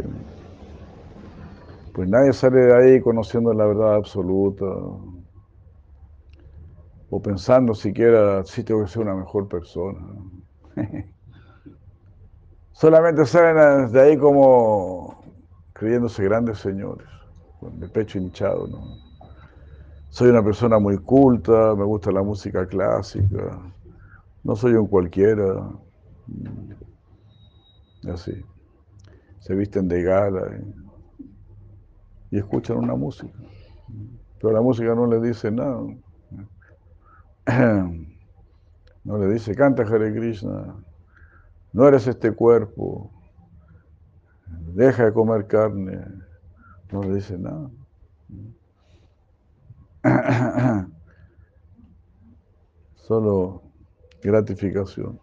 Pues 1.92 2.08
nadie 2.08 2.32
sale 2.32 2.60
de 2.60 2.76
ahí 2.76 3.00
conociendo 3.00 3.52
la 3.52 3.66
verdad 3.66 3.96
absoluta 3.96 4.64
o 7.10 7.20
pensando 7.20 7.74
siquiera 7.74 8.44
si 8.44 8.62
tengo 8.62 8.84
que 8.84 8.88
ser 8.88 9.02
una 9.02 9.16
mejor 9.16 9.48
persona. 9.48 9.98
Solamente 12.70 13.26
salen 13.26 13.90
de 13.90 14.00
ahí 14.00 14.16
como 14.16 15.24
creyéndose 15.72 16.22
grandes 16.22 16.58
señores, 16.58 17.08
con 17.58 17.82
el 17.82 17.90
pecho 17.90 18.18
hinchado. 18.18 18.68
¿no? 18.68 18.78
Soy 20.08 20.28
una 20.28 20.44
persona 20.44 20.78
muy 20.78 20.98
culta, 20.98 21.74
me 21.74 21.82
gusta 21.82 22.12
la 22.12 22.22
música 22.22 22.64
clásica, 22.64 23.58
no 24.48 24.56
soy 24.56 24.72
un 24.72 24.86
cualquiera. 24.86 25.70
Así. 28.10 28.32
Se 29.40 29.54
visten 29.54 29.88
de 29.88 30.02
gala 30.02 30.58
y, 32.30 32.38
escuchan 32.38 32.78
una 32.78 32.94
música. 32.94 33.38
Pero 34.40 34.54
la 34.54 34.62
música 34.62 34.94
no 34.94 35.06
le 35.06 35.20
dice 35.20 35.50
nada. 35.50 35.84
No 39.04 39.16
le 39.16 39.32
dice, 39.32 39.54
canta 39.54 39.84
Hare 39.84 40.12
Krishna, 40.12 40.74
no 41.72 41.88
eres 41.88 42.06
este 42.06 42.32
cuerpo, 42.32 43.10
deja 44.74 45.06
de 45.06 45.12
comer 45.14 45.46
carne, 45.46 46.04
no 46.92 47.02
le 47.02 47.14
dice 47.14 47.38
nada. 47.38 47.70
Solo 52.96 53.67
gratificación. 54.22 55.20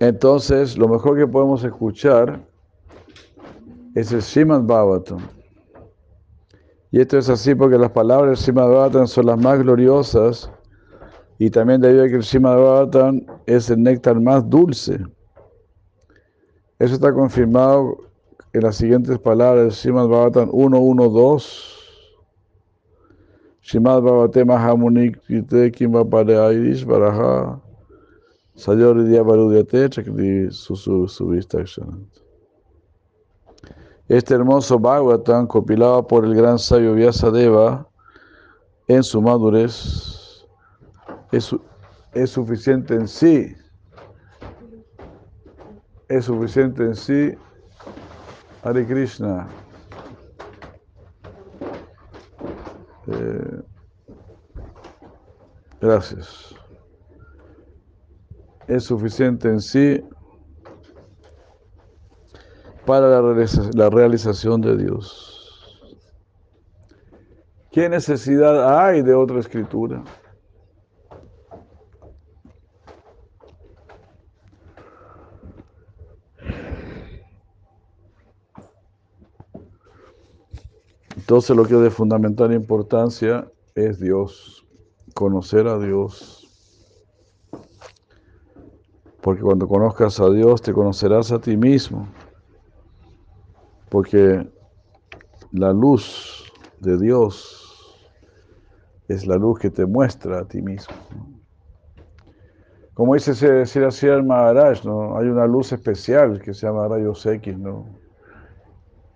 Entonces, 0.00 0.76
lo 0.76 0.88
mejor 0.88 1.16
que 1.16 1.26
podemos 1.26 1.64
escuchar 1.64 2.40
es 3.94 4.12
el 4.12 4.22
Srimad 4.22 4.62
Bhagavatam. 4.62 5.20
Y 6.90 7.00
esto 7.00 7.18
es 7.18 7.28
así 7.28 7.54
porque 7.54 7.78
las 7.78 7.90
palabras 7.90 8.28
del 8.30 8.36
Srimad 8.36 8.68
Bhagavatam 8.68 9.06
son 9.06 9.26
las 9.26 9.38
más 9.38 9.58
gloriosas 9.58 10.50
y 11.38 11.50
también 11.50 11.80
debido 11.80 12.04
a 12.04 12.08
que 12.08 12.16
el 12.16 12.24
Srimad 12.24 12.56
Bhagavatam 12.56 13.26
es 13.46 13.70
el 13.70 13.82
néctar 13.82 14.20
más 14.20 14.48
dulce. 14.48 14.98
Eso 16.78 16.94
está 16.94 17.12
confirmado 17.12 17.96
en 18.52 18.62
las 18.62 18.76
siguientes 18.76 19.18
palabras 19.18 19.64
del 19.64 19.72
Srimad 19.72 20.08
Bhagavatam 20.08 20.50
1.1.2. 20.50 21.74
Srimad 23.62 24.02
Bhagavate 24.02 24.44
Mahamunik 24.44 25.20
Kite 25.26 25.72
Kimba 25.72 26.04
Pareairis 26.04 26.84
Baraha 26.84 27.60
este 34.08 34.34
hermoso 34.34 34.78
Bhagavatam, 34.78 35.46
compilado 35.48 36.06
por 36.06 36.24
el 36.24 36.34
gran 36.36 36.60
sabio 36.60 36.94
Vyasadeva 36.94 37.88
en 38.86 39.02
su 39.02 39.20
madurez, 39.20 40.23
es, 41.36 42.30
suficiente 42.30 42.94
en 42.94 43.08
sí. 43.08 43.56
Es 46.08 46.26
suficiente 46.26 46.84
en 46.84 46.94
sí. 46.94 47.32
Hare 48.62 48.86
Krishna. 48.86 49.48
Eh, 53.06 53.62
gracias. 55.80 56.54
es 58.66 58.84
suficiente 58.84 59.48
en 59.48 59.60
sí 59.60 60.02
para 62.86 63.08
la 63.08 63.46
la 63.74 63.90
realización 63.90 64.62
de 64.62 64.76
Dios. 64.76 65.34
¿Qué 67.70 67.88
necesidad 67.88 68.78
hay 68.78 69.02
de 69.02 69.14
otra 69.14 69.40
escritura? 69.40 70.02
Entonces 81.24 81.56
lo 81.56 81.64
que 81.64 81.72
es 81.72 81.80
de 81.80 81.90
fundamental 81.90 82.52
importancia 82.52 83.50
es 83.74 83.98
Dios, 83.98 84.66
conocer 85.14 85.66
a 85.66 85.78
Dios. 85.78 86.46
Porque 89.22 89.40
cuando 89.40 89.66
conozcas 89.66 90.20
a 90.20 90.28
Dios 90.28 90.60
te 90.60 90.74
conocerás 90.74 91.32
a 91.32 91.38
ti 91.38 91.56
mismo. 91.56 92.06
Porque 93.88 94.46
la 95.50 95.72
luz 95.72 96.44
de 96.80 96.98
Dios 96.98 98.06
es 99.08 99.26
la 99.26 99.36
luz 99.36 99.58
que 99.58 99.70
te 99.70 99.86
muestra 99.86 100.40
a 100.40 100.44
ti 100.44 100.60
mismo. 100.60 100.94
Como 102.92 103.14
dice 103.14 103.34
Sri 103.64 104.22
Maharaj, 104.22 104.84
¿no? 104.84 105.16
hay 105.16 105.28
una 105.28 105.46
luz 105.46 105.72
especial 105.72 106.42
que 106.42 106.52
se 106.52 106.66
llama 106.66 106.86
rayos 106.86 107.24
X, 107.24 107.58
¿no? 107.58 108.03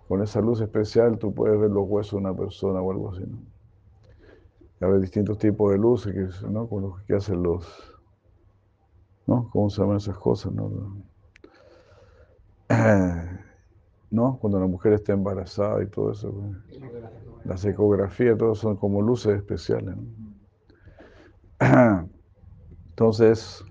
Con 0.09 0.23
esa 0.23 0.41
luz 0.41 0.61
especial 0.63 1.19
tú 1.19 1.35
puedes 1.35 1.61
ver 1.61 1.71
los 1.71 1.87
huesos 1.87 2.13
de 2.13 2.17
una 2.17 2.35
persona 2.35 2.81
o 2.81 2.91
algo 2.91 3.11
así, 3.11 3.25
¿no? 3.27 3.39
Hay 4.81 5.01
distintos 5.01 5.39
tipos 5.39 5.73
de 5.73 5.79
luces 5.79 6.43
¿no? 6.45 6.69
Con 6.69 6.83
los 6.83 7.03
que 7.03 7.17
hacen 7.17 7.43
los, 7.43 7.67
¿no? 9.27 9.51
¿Cómo 9.51 9.69
se 9.69 9.83
llaman 9.83 9.99
esas 9.99 10.17
cosas, 10.17 10.53
no? 10.53 10.97
¿No? 14.11 14.39
Cuando 14.39 14.59
la 14.59 14.67
mujer 14.67 14.95
está 14.95 15.13
embarazada 15.13 15.83
y 15.83 15.87
todo 15.87 16.13
eso. 16.13 16.33
Las 17.45 17.63
ecografías, 17.67 18.39
todo 18.39 18.55
son 18.55 18.77
como 18.77 19.03
luces 19.03 19.37
especiales. 19.37 19.95
Entonces, 22.89 23.63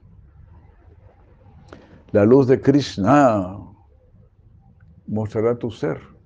la 2.12 2.24
luz 2.26 2.48
de 2.48 2.62
Krishna 2.62 3.58
mostrará 5.08 5.58
tu 5.58 5.72
ser. 5.72 6.17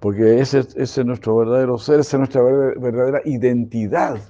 Porque 0.00 0.40
ese, 0.40 0.60
es 0.76 1.04
nuestro 1.04 1.36
verdadero 1.36 1.78
ser, 1.78 2.00
esa 2.00 2.16
es 2.16 2.18
nuestra 2.18 2.42
ver- 2.42 2.78
verdadera 2.78 3.20
identidad. 3.24 4.20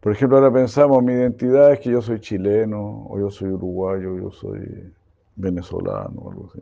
Por 0.00 0.12
ejemplo, 0.12 0.38
ahora 0.38 0.52
pensamos, 0.52 1.02
mi 1.02 1.12
identidad 1.12 1.72
es 1.72 1.80
que 1.80 1.90
yo 1.90 2.00
soy 2.00 2.20
chileno, 2.20 3.06
o 3.08 3.18
yo 3.18 3.30
soy 3.30 3.50
uruguayo, 3.50 4.14
o 4.14 4.18
yo 4.18 4.30
soy 4.30 4.94
venezolano, 5.36 6.20
o 6.20 6.30
algo 6.30 6.50
así. 6.50 6.60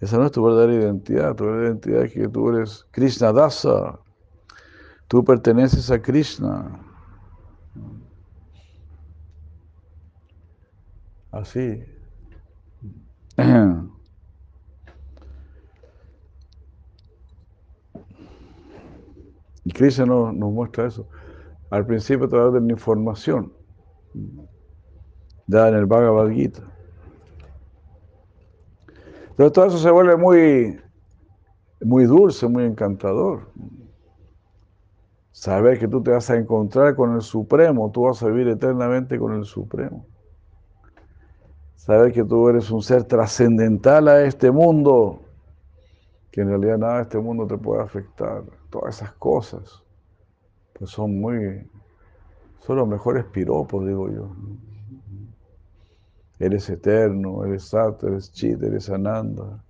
Esa 0.00 0.18
no 0.18 0.26
es 0.26 0.32
tu 0.32 0.44
verdadera 0.44 0.74
identidad, 0.74 1.34
tu 1.34 1.44
verdadera 1.44 1.68
identidad 1.70 2.04
es 2.04 2.12
que 2.12 2.28
tú 2.28 2.48
eres 2.50 2.86
Krishna 2.90 3.32
Dasa, 3.32 3.98
tú 5.08 5.24
perteneces 5.24 5.90
a 5.90 6.00
Krishna. 6.00 6.80
Así. 11.30 11.84
Y 19.64 19.72
Krishna 19.72 20.04
nos, 20.04 20.34
muestra 20.34 20.86
eso. 20.86 21.08
Al 21.70 21.86
principio 21.86 22.26
a 22.26 22.28
través 22.28 22.52
de 22.52 22.60
la 22.60 22.72
información 22.72 23.52
dada 25.46 25.70
en 25.70 25.74
el 25.74 25.86
Bhagavad 25.86 26.30
Gita. 26.30 26.62
Pero 29.36 29.50
todo 29.50 29.66
eso 29.66 29.78
se 29.78 29.90
vuelve 29.90 30.16
muy, 30.16 30.80
muy 31.80 32.04
dulce, 32.04 32.46
muy 32.46 32.64
encantador. 32.64 33.48
Saber 35.32 35.78
que 35.78 35.88
tú 35.88 36.02
te 36.02 36.12
vas 36.12 36.30
a 36.30 36.36
encontrar 36.36 36.94
con 36.94 37.14
el 37.14 37.22
Supremo, 37.22 37.90
tú 37.90 38.02
vas 38.02 38.22
a 38.22 38.28
vivir 38.28 38.48
eternamente 38.48 39.18
con 39.18 39.34
el 39.34 39.44
Supremo. 39.44 40.06
Saber 41.84 42.14
que 42.14 42.24
tú 42.24 42.48
eres 42.48 42.70
un 42.70 42.82
ser 42.82 43.04
trascendental 43.04 44.08
a 44.08 44.24
este 44.24 44.50
mundo, 44.50 45.20
que 46.32 46.40
en 46.40 46.48
realidad 46.48 46.78
nada 46.78 46.96
de 46.96 47.02
este 47.02 47.18
mundo 47.18 47.46
te 47.46 47.58
puede 47.58 47.82
afectar. 47.82 48.42
Todas 48.70 48.96
esas 48.96 49.12
cosas, 49.12 49.82
pues 50.72 50.90
son 50.90 51.20
muy, 51.20 51.70
son 52.60 52.76
los 52.76 52.88
mejores 52.88 53.26
piropos, 53.26 53.86
digo 53.86 54.10
yo. 54.10 54.34
Eres 56.38 56.70
eterno, 56.70 57.44
eres 57.44 57.64
Sat, 57.64 58.02
eres 58.02 58.32
Chit, 58.32 58.62
eres 58.62 58.88
Ananda, 58.88 59.62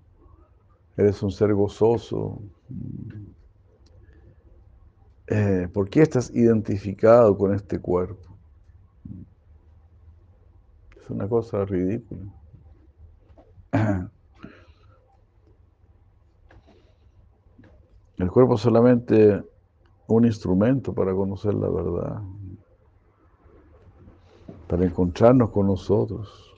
eres 0.97 1.21
un 1.21 1.33
ser 1.33 1.53
gozoso. 1.53 2.41
Eh, 5.27 5.69
¿Por 5.73 5.91
qué 5.91 6.03
estás 6.03 6.31
identificado 6.33 7.37
con 7.37 7.53
este 7.53 7.81
cuerpo? 7.81 8.34
Es 11.05 11.11
una 11.11 11.29
cosa 11.29 11.67
ridícula. 11.67 12.23
El 18.17 18.31
cuerpo 18.31 18.55
es 18.55 18.63
solamente 18.63 19.45
un 20.07 20.25
instrumento 20.25 20.95
para 20.95 21.13
conocer 21.13 21.53
la 21.53 21.69
verdad, 21.69 22.23
para 24.67 24.87
encontrarnos 24.87 25.51
con 25.51 25.67
nosotros. 25.67 26.55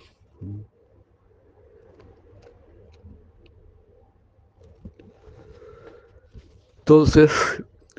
Entonces, 6.79 7.33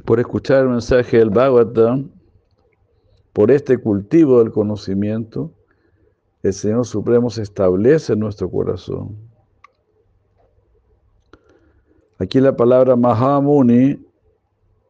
por 0.06 0.22
escuchar 0.22 0.62
el 0.64 0.70
mensaje 0.70 1.18
del 1.18 1.30
Bhagavatam, 1.30 2.10
por 3.34 3.52
este 3.52 3.78
cultivo 3.78 4.40
del 4.40 4.54
conocimiento, 4.54 5.57
el 6.44 6.54
Señor 6.54 6.86
Supremo 6.86 7.30
se 7.30 7.42
establece 7.42 8.14
en 8.14 8.20
nuestro 8.20 8.50
corazón. 8.50 9.18
Aquí 12.20 12.40
la 12.40 12.56
palabra 12.56 12.96
Mahamuni 12.96 14.04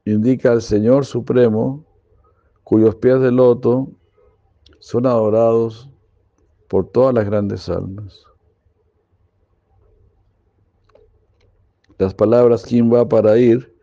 indica 0.06 0.52
al 0.52 0.62
Señor 0.62 1.06
Supremo, 1.06 1.84
cuyos 2.64 2.96
pies 2.96 3.20
de 3.22 3.32
loto 3.32 3.90
son 4.80 5.06
adorados 5.06 5.90
por 6.68 6.90
todas 6.90 7.14
las 7.14 7.26
grandes 7.26 7.68
almas. 7.70 8.24
Las 11.98 12.14
palabras 12.14 12.64
¿quién 12.64 12.94
va 12.94 13.08
para 13.08 13.38
ir? 13.38 13.74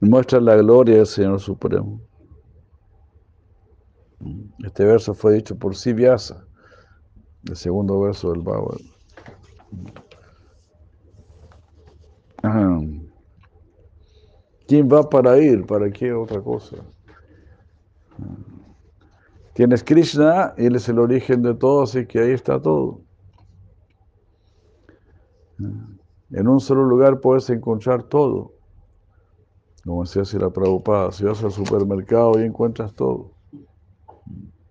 muestran 0.00 0.44
la 0.44 0.56
gloria 0.56 0.96
del 0.96 1.06
Señor 1.06 1.40
Supremo. 1.40 2.00
Este 4.64 4.84
verso 4.84 5.14
fue 5.14 5.34
dicho 5.34 5.56
por 5.56 5.76
Sivyasa, 5.76 6.46
el 7.48 7.56
segundo 7.56 8.00
verso 8.00 8.32
del 8.32 8.42
Bhagavad. 8.42 8.80
¿Quién 14.66 14.88
va 14.88 15.08
para 15.08 15.38
ir? 15.38 15.64
¿Para 15.66 15.90
qué 15.90 16.12
otra 16.12 16.40
cosa? 16.40 16.76
Tienes 19.54 19.84
Krishna, 19.84 20.54
y 20.56 20.66
Él 20.66 20.76
es 20.76 20.88
el 20.88 20.98
origen 20.98 21.42
de 21.42 21.54
todo, 21.54 21.82
así 21.82 22.06
que 22.06 22.18
ahí 22.18 22.32
está 22.32 22.60
todo. 22.60 23.00
En 26.30 26.48
un 26.48 26.60
solo 26.60 26.84
lugar 26.84 27.20
puedes 27.20 27.48
encontrar 27.50 28.02
todo. 28.02 28.52
Como 29.84 30.02
decía 30.02 30.40
la 30.40 30.50
Prabhupada, 30.50 31.12
si 31.12 31.24
vas 31.24 31.42
al 31.44 31.52
supermercado 31.52 32.40
y 32.40 32.42
encuentras 32.44 32.92
todo. 32.94 33.35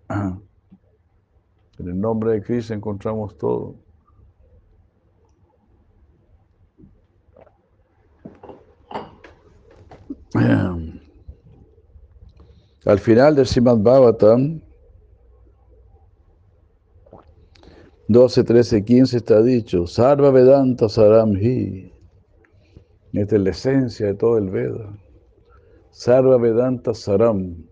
En 0.08 1.88
el 1.88 2.00
nombre 2.00 2.32
de 2.32 2.42
Cristo 2.42 2.74
encontramos 2.74 3.36
todo. 3.38 3.74
Al 12.84 13.00
final 13.00 13.34
del 13.34 13.46
Srimad 13.46 13.78
Bhagavatam, 13.78 14.60
12, 18.08 18.44
13, 18.44 18.84
15 18.84 19.16
está 19.16 19.42
dicho, 19.42 19.86
Sarva 19.86 20.30
Vedanta 20.30 20.88
Saramhi. 20.88 21.92
Esta 23.12 23.36
es 23.36 23.42
la 23.42 23.50
esencia 23.50 24.06
de 24.06 24.14
todo 24.14 24.38
el 24.38 24.50
Veda. 24.50 24.96
Sarva 25.90 26.36
Vedanta 26.36 26.94
Saram. 26.94 27.66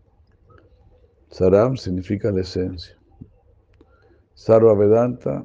Saram 1.35 1.77
significa 1.77 2.31
la 2.31 2.43
esencia. 2.43 2.97
Sarva 4.35 4.73
Vedanta, 4.75 5.45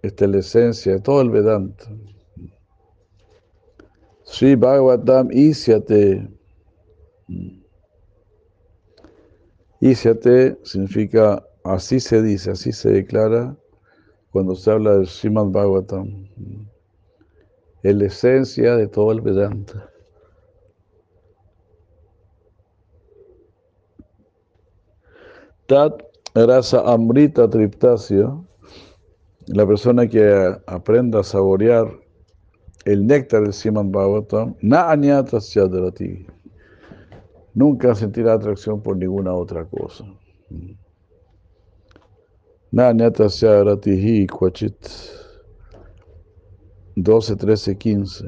esta 0.00 0.24
es 0.24 0.30
la 0.30 0.38
esencia 0.38 0.92
de 0.94 1.00
todo 1.00 1.20
el 1.20 1.28
Vedanta. 1.28 1.84
Sri 4.22 4.54
Bhagavatam 4.54 5.28
Isyate. 5.30 6.26
Isyate 9.80 10.56
significa 10.62 11.44
así 11.64 12.00
se 12.00 12.22
dice, 12.22 12.52
así 12.52 12.72
se 12.72 12.90
declara 12.90 13.54
cuando 14.30 14.54
se 14.54 14.70
habla 14.70 14.94
del 14.94 15.06
Srimad 15.06 15.48
Bhagavatam. 15.48 16.30
Es 17.82 17.94
la 17.94 18.06
esencia 18.06 18.76
de 18.76 18.88
todo 18.88 19.12
el 19.12 19.20
Vedanta. 19.20 19.93
Tat 25.66 26.02
rasa 26.34 26.82
amrita 26.84 27.48
triptasya, 27.48 28.28
la 29.46 29.66
persona 29.66 30.06
que 30.06 30.56
aprenda 30.66 31.20
a 31.20 31.24
saborear 31.24 31.86
el 32.84 33.06
néctar 33.06 33.42
del 33.42 33.52
Srimad 33.52 33.86
Bhagavatam, 33.86 34.56
na 34.60 34.90
anyata 34.90 35.38
ti 35.94 36.26
nunca 37.54 37.94
sentirá 37.94 38.34
atracción 38.34 38.82
por 38.82 38.96
ninguna 38.96 39.32
otra 39.32 39.64
cosa. 39.64 40.04
Nanyata 42.72 43.28
Ratihi 43.64 44.26
Kwachit 44.26 44.76
12, 46.96 47.36
13, 47.36 47.78
15. 47.78 48.24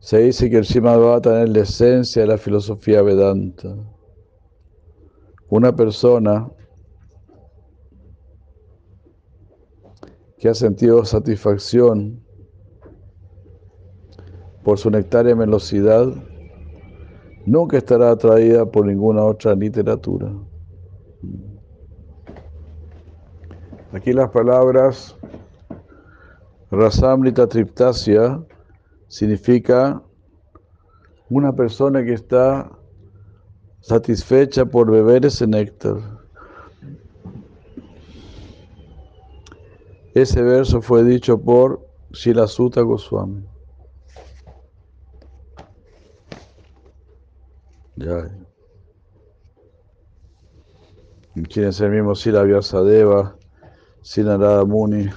Se 0.00 0.18
dice 0.18 0.50
que 0.50 0.58
el 0.58 0.64
Srimad 0.64 0.98
Bhagavatam 0.98 1.44
es 1.44 1.50
la 1.50 1.60
esencia 1.60 2.22
de 2.22 2.28
la 2.28 2.38
filosofía 2.38 3.02
Vedanta. 3.02 3.74
Una 5.52 5.76
persona 5.76 6.50
que 10.38 10.48
ha 10.48 10.54
sentido 10.54 11.04
satisfacción 11.04 12.24
por 14.64 14.78
su 14.78 14.90
nectaria 14.90 15.34
velocidad 15.34 16.06
nunca 17.44 17.76
estará 17.76 18.12
atraída 18.12 18.64
por 18.64 18.86
ninguna 18.86 19.24
otra 19.24 19.54
literatura. 19.54 20.32
Aquí 23.92 24.14
las 24.14 24.30
palabras 24.30 25.18
Rasamrita 26.70 27.46
Triptasya 27.46 28.42
significa 29.06 30.02
una 31.28 31.54
persona 31.54 32.02
que 32.02 32.14
está 32.14 32.70
satisfecha 33.82 34.64
por 34.64 34.90
beber 34.90 35.26
ese 35.26 35.46
néctar. 35.46 35.96
Ese 40.14 40.42
verso 40.42 40.80
fue 40.82 41.04
dicho 41.04 41.38
por 41.38 41.80
Shilasuta 42.12 42.82
Goswami. 42.82 43.44
Ya. 47.96 48.30
Quieren 51.48 51.72
ser 51.72 51.90
mismo 51.90 52.14
Sila 52.14 52.42
Vyasadeva, 52.42 53.36
Sila 54.02 54.36
Narada 54.36 54.64
Muni, 54.66 55.08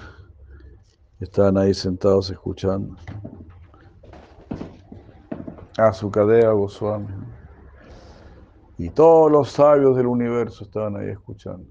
estaban 1.20 1.58
ahí 1.58 1.74
sentados 1.74 2.30
escuchando. 2.30 2.96
A 5.78 5.92
su 5.92 6.10
cadea 6.10 6.52
Goswami. 6.52 7.25
Y 8.78 8.90
todos 8.90 9.32
los 9.32 9.52
sabios 9.52 9.96
del 9.96 10.08
universo 10.08 10.66
estaban 10.66 10.98
ahí 10.98 11.10
escuchando. 11.10 11.66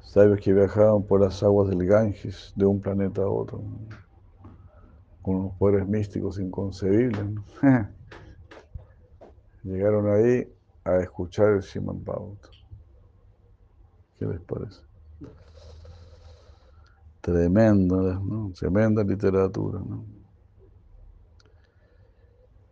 Sabios 0.00 0.40
que 0.40 0.52
viajaban 0.52 1.04
por 1.04 1.20
las 1.20 1.42
aguas 1.42 1.70
del 1.70 1.86
Ganges 1.86 2.52
de 2.56 2.66
un 2.66 2.80
planeta 2.80 3.22
a 3.22 3.28
otro 3.28 3.62
con 5.22 5.36
unos 5.36 5.54
poderes 5.54 5.88
místicos 5.88 6.38
inconcebibles. 6.38 7.24
Llegaron 9.62 10.12
ahí 10.12 10.52
a 10.84 10.96
escuchar 10.98 11.52
el 11.52 11.62
Simon 11.62 12.04
Bhagavatam. 12.04 12.50
¿Qué 14.18 14.26
les 14.26 14.40
parece? 14.40 14.82
Tremenda, 17.20 18.20
¿no? 18.20 18.52
Tremenda 18.58 19.04
literatura, 19.04 19.78
¿no? 19.78 20.04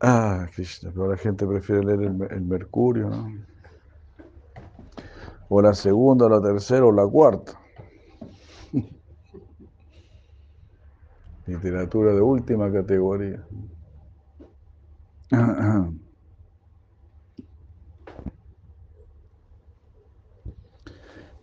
Ah, 0.00 0.48
Krishna, 0.54 0.90
pero 0.90 1.10
la 1.10 1.18
gente 1.18 1.46
prefiere 1.46 1.84
leer 1.84 2.00
el, 2.30 2.40
Mercurio, 2.40 3.10
¿no? 3.10 3.30
O 5.50 5.60
la 5.60 5.74
segunda, 5.74 6.26
la 6.28 6.40
tercera, 6.40 6.86
o 6.86 6.92
la 6.92 7.06
cuarta. 7.06 7.60
Literatura 11.46 12.14
de 12.14 12.22
última 12.22 12.72
categoría. 12.72 13.44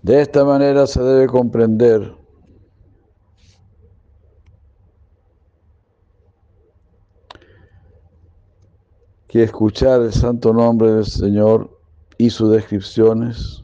De 0.01 0.21
esta 0.21 0.45
manera 0.45 0.87
se 0.87 1.03
debe 1.03 1.27
comprender 1.27 2.16
que 9.27 9.43
escuchar 9.43 10.01
el 10.01 10.13
santo 10.13 10.53
nombre 10.53 10.91
del 10.91 11.05
Señor 11.05 11.69
y 12.17 12.29
sus 12.29 12.51
descripciones 12.51 13.63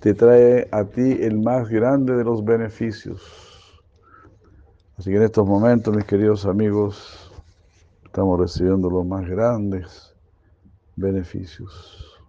te 0.00 0.14
trae 0.14 0.68
a 0.70 0.84
ti 0.84 1.18
el 1.20 1.38
más 1.38 1.68
grande 1.68 2.14
de 2.14 2.24
los 2.24 2.44
beneficios. 2.44 3.20
Así 4.96 5.10
que 5.10 5.16
en 5.16 5.22
estos 5.22 5.46
momentos, 5.46 5.94
mis 5.94 6.04
queridos 6.04 6.46
amigos, 6.46 7.30
estamos 8.04 8.40
recibiendo 8.40 8.88
los 8.90 9.04
más 9.06 9.28
grandes 9.28 10.14
beneficios. 10.96 12.20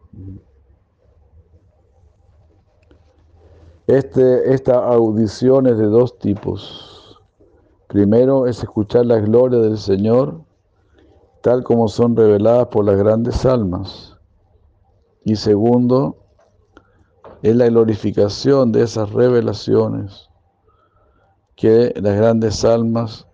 Este, 3.87 4.53
esta 4.53 4.85
audición 4.85 5.65
es 5.65 5.77
de 5.77 5.85
dos 5.85 6.19
tipos. 6.19 7.19
Primero 7.87 8.45
es 8.45 8.59
escuchar 8.59 9.07
la 9.07 9.17
gloria 9.19 9.59
del 9.59 9.79
Señor, 9.79 10.41
tal 11.41 11.63
como 11.63 11.87
son 11.87 12.15
reveladas 12.15 12.67
por 12.67 12.85
las 12.85 12.97
grandes 12.97 13.45
almas. 13.45 14.17
Y 15.23 15.35
segundo, 15.35 16.17
es 17.41 17.55
la 17.55 17.67
glorificación 17.67 18.71
de 18.71 18.83
esas 18.83 19.11
revelaciones 19.11 20.29
que 21.55 21.93
las 21.95 22.15
grandes 22.15 22.63
almas 22.65 23.27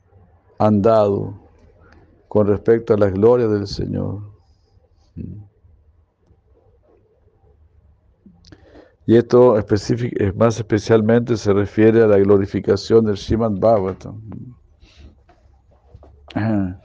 han 0.58 0.82
dado 0.82 1.40
con 2.28 2.48
respecto 2.48 2.94
a 2.94 2.98
la 2.98 3.10
gloria 3.10 3.48
del 3.48 3.68
Señor. 3.68 4.22
Y 9.08 9.16
esto 9.16 9.56
más 10.36 10.58
especialmente 10.58 11.38
se 11.38 11.54
refiere 11.54 12.02
a 12.02 12.08
la 12.08 12.18
glorificación 12.18 13.06
del 13.06 13.18
Srimad 13.18 13.52
Bhagavatam. 13.52 14.22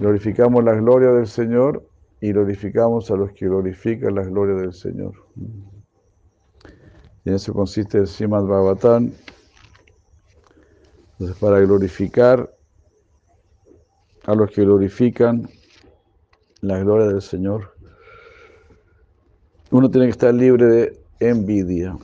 Glorificamos 0.00 0.64
la 0.64 0.74
gloria 0.74 1.10
del 1.12 1.26
Señor 1.26 1.88
y 2.20 2.32
glorificamos 2.32 3.10
a 3.10 3.16
los 3.16 3.32
que 3.32 3.46
glorifican 3.46 4.14
la 4.14 4.24
gloria 4.24 4.54
del 4.54 4.72
Señor. 4.72 5.14
Y 7.24 7.30
en 7.30 7.34
eso 7.34 7.52
consiste 7.52 7.98
el 7.98 8.06
Srimad 8.06 8.44
Bhagavatam, 8.44 9.12
entonces, 11.18 11.38
para 11.38 11.60
glorificar 11.60 12.54
a 14.26 14.34
los 14.34 14.50
que 14.50 14.62
glorifican 14.62 15.48
la 16.60 16.78
gloria 16.80 17.06
del 17.06 17.22
Señor, 17.22 17.74
uno 19.70 19.90
tiene 19.90 20.08
que 20.08 20.10
estar 20.10 20.34
libre 20.34 20.66
de 20.66 21.00
envidia. 21.20 21.96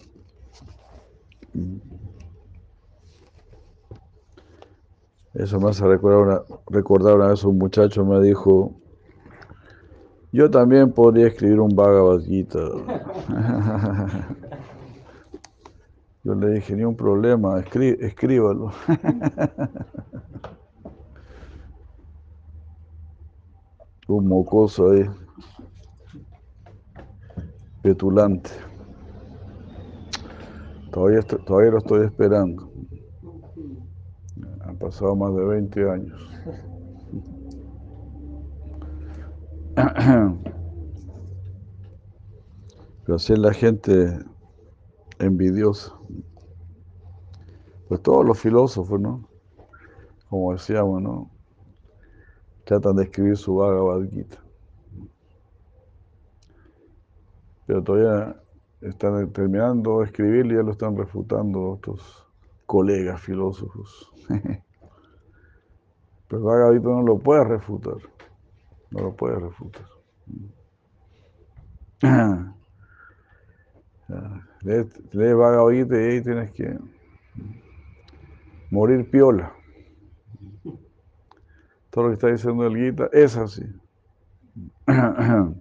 Eso 5.35 5.59
me 5.59 5.71
hace 5.71 5.87
recordar 5.87 6.19
una, 6.19 6.43
recordar 6.69 7.17
una 7.17 7.29
vez 7.29 7.43
un 7.45 7.57
muchacho 7.59 8.05
me 8.05 8.21
dijo, 8.21 8.75
yo 10.33 10.51
también 10.51 10.93
podría 10.93 11.29
escribir 11.29 11.61
un 11.61 11.77
Bhagavad. 11.77 12.21
Yo 16.25 16.37
le 16.37 16.51
dije, 16.51 16.77
ni 16.77 16.85
un 16.85 16.97
problema, 16.97 17.59
escríbalo. 17.59 18.71
un 24.07 24.29
mocoso 24.29 24.93
ahí, 24.93 25.05
petulante. 27.83 28.51
Todavía, 30.93 31.23
todavía 31.23 31.73
lo 31.73 31.79
estoy 31.79 32.07
esperando. 32.07 32.72
Pasado 34.83 35.15
más 35.15 35.33
de 35.37 35.45
20 35.45 35.91
años. 35.91 36.21
Pero 43.05 43.15
así 43.15 43.33
es 43.33 43.39
la 43.39 43.53
gente 43.53 44.19
envidiosa. 45.21 45.95
Pues 47.87 48.03
todos 48.03 48.27
los 48.27 48.41
filósofos, 48.41 49.01
¿no? 49.01 49.29
como 50.29 50.53
decíamos, 50.53 51.01
¿no? 51.01 51.31
Tratan 52.65 52.97
de 52.97 53.05
escribir 53.05 53.37
su 53.37 53.55
Bhagavad 53.55 54.09
Gita. 54.11 54.43
Pero 57.67 57.85
todavía 57.85 58.43
están 58.81 59.31
terminando 59.33 60.01
de 60.01 60.07
escribir 60.07 60.47
y 60.47 60.57
ya 60.57 60.63
lo 60.63 60.73
están 60.73 60.97
refutando 60.97 61.71
otros 61.71 62.27
colegas 62.67 63.21
filósofos. 63.21 64.11
Pero 66.33 66.45
Bhagavad 66.45 66.81
no 66.81 67.03
lo 67.03 67.19
puede 67.19 67.45
refutar. 67.45 67.97
No 68.91 69.03
lo 69.03 69.15
puede 69.15 69.39
refutar. 69.39 69.85
Lee, 74.63 74.89
lee 75.13 75.33
Bhagavad 75.35 75.73
y 75.73 75.81
ahí 75.95 76.23
tienes 76.23 76.51
que 76.53 76.79
morir 78.71 79.11
piola. 79.11 79.53
Todo 81.91 82.05
lo 82.05 82.09
que 82.09 82.15
está 82.15 82.29
diciendo 82.29 82.67
el 82.67 82.79
Gita 82.79 83.11
es 83.13 83.37
así. 83.37 83.67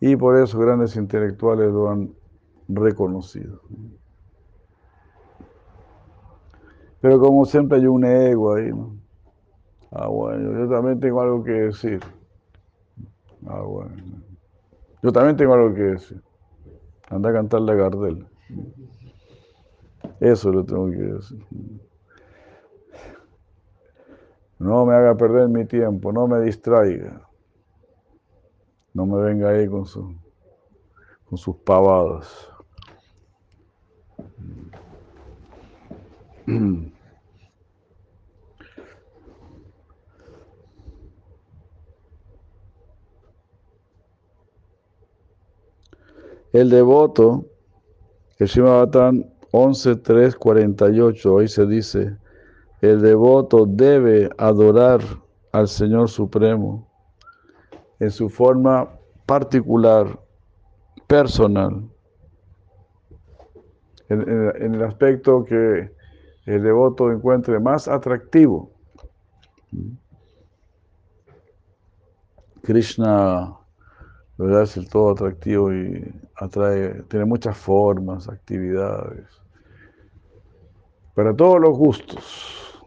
Y 0.00 0.14
por 0.14 0.36
eso 0.36 0.60
grandes 0.60 0.94
intelectuales 0.94 1.72
lo 1.72 1.90
han 1.90 2.14
reconocido. 2.68 3.60
Pero 7.00 7.18
como 7.18 7.44
siempre 7.46 7.78
hay 7.78 7.86
un 7.86 8.04
ego 8.04 8.54
ahí, 8.54 8.68
¿no? 8.68 8.97
Ah, 9.90 10.06
bueno, 10.08 10.58
yo 10.58 10.68
también 10.68 11.00
tengo 11.00 11.20
algo 11.22 11.42
que 11.42 11.52
decir. 11.52 12.00
Ah, 13.46 13.62
bueno. 13.62 13.94
Yo 15.02 15.12
también 15.12 15.36
tengo 15.36 15.54
algo 15.54 15.74
que 15.74 15.82
decir. 15.82 16.22
Anda 17.08 17.30
a 17.30 17.32
cantarle 17.32 17.72
a 17.72 17.76
Gardel. 17.76 18.26
Eso 20.20 20.52
lo 20.52 20.64
tengo 20.64 20.90
que 20.90 20.96
decir. 20.96 21.44
No 24.58 24.84
me 24.84 24.94
haga 24.94 25.16
perder 25.16 25.48
mi 25.48 25.64
tiempo, 25.64 26.12
no 26.12 26.26
me 26.26 26.40
distraiga. 26.40 27.22
No 28.92 29.06
me 29.06 29.22
venga 29.22 29.50
ahí 29.50 29.68
con, 29.68 29.86
su, 29.86 30.14
con 31.24 31.38
sus 31.38 31.56
pavadas. 31.56 32.48
El 46.52 46.70
devoto, 46.70 47.44
el 48.38 48.46
Shimavatán 48.46 49.30
11.3.48, 49.52 51.26
hoy 51.26 51.48
se 51.48 51.66
dice, 51.66 52.16
el 52.80 53.02
devoto 53.02 53.66
debe 53.66 54.30
adorar 54.38 55.00
al 55.52 55.68
Señor 55.68 56.08
Supremo 56.08 56.88
en 57.98 58.10
su 58.10 58.30
forma 58.30 58.88
particular, 59.26 60.18
personal, 61.06 61.82
en, 64.08 64.74
el 64.74 64.82
aspecto 64.82 65.44
que 65.44 65.90
el 66.46 66.62
devoto 66.62 67.12
encuentre 67.12 67.60
más 67.60 67.88
atractivo. 67.88 68.70
Krishna, 72.62 73.54
¿verdad? 74.38 74.62
Es 74.62 74.76
el 74.78 74.88
todo 74.88 75.10
atractivo 75.10 75.72
y 75.72 76.10
atrae, 76.38 77.02
tiene 77.08 77.24
muchas 77.24 77.56
formas, 77.56 78.28
actividades, 78.28 79.26
para 81.14 81.34
todos 81.34 81.60
los 81.60 81.76
gustos, 81.76 82.80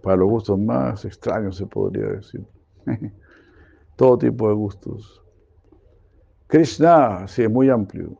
para 0.00 0.16
los 0.16 0.28
gustos 0.28 0.58
más 0.58 1.04
extraños 1.04 1.56
se 1.56 1.66
podría 1.66 2.06
decir. 2.06 2.46
todo 3.96 4.16
tipo 4.16 4.48
de 4.48 4.54
gustos. 4.54 5.22
Krishna, 6.46 7.26
sí, 7.28 7.42
es 7.42 7.50
muy 7.50 7.68
amplio. 7.68 8.16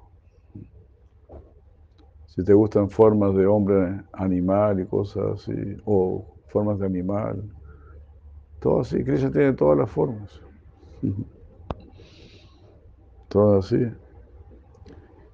Si 2.26 2.44
te 2.44 2.52
gustan 2.52 2.90
formas 2.90 3.34
de 3.34 3.46
hombre, 3.46 4.02
animal 4.12 4.80
y 4.80 4.86
cosas 4.86 5.40
así, 5.40 5.76
o 5.84 6.26
formas 6.48 6.78
de 6.80 6.86
animal, 6.86 7.42
todo 8.60 8.80
así. 8.80 9.02
Krishna 9.04 9.30
tiene 9.30 9.52
todas 9.52 9.78
las 9.78 9.90
formas. 9.90 10.40
Todo 13.30 13.60
así. 13.60 13.76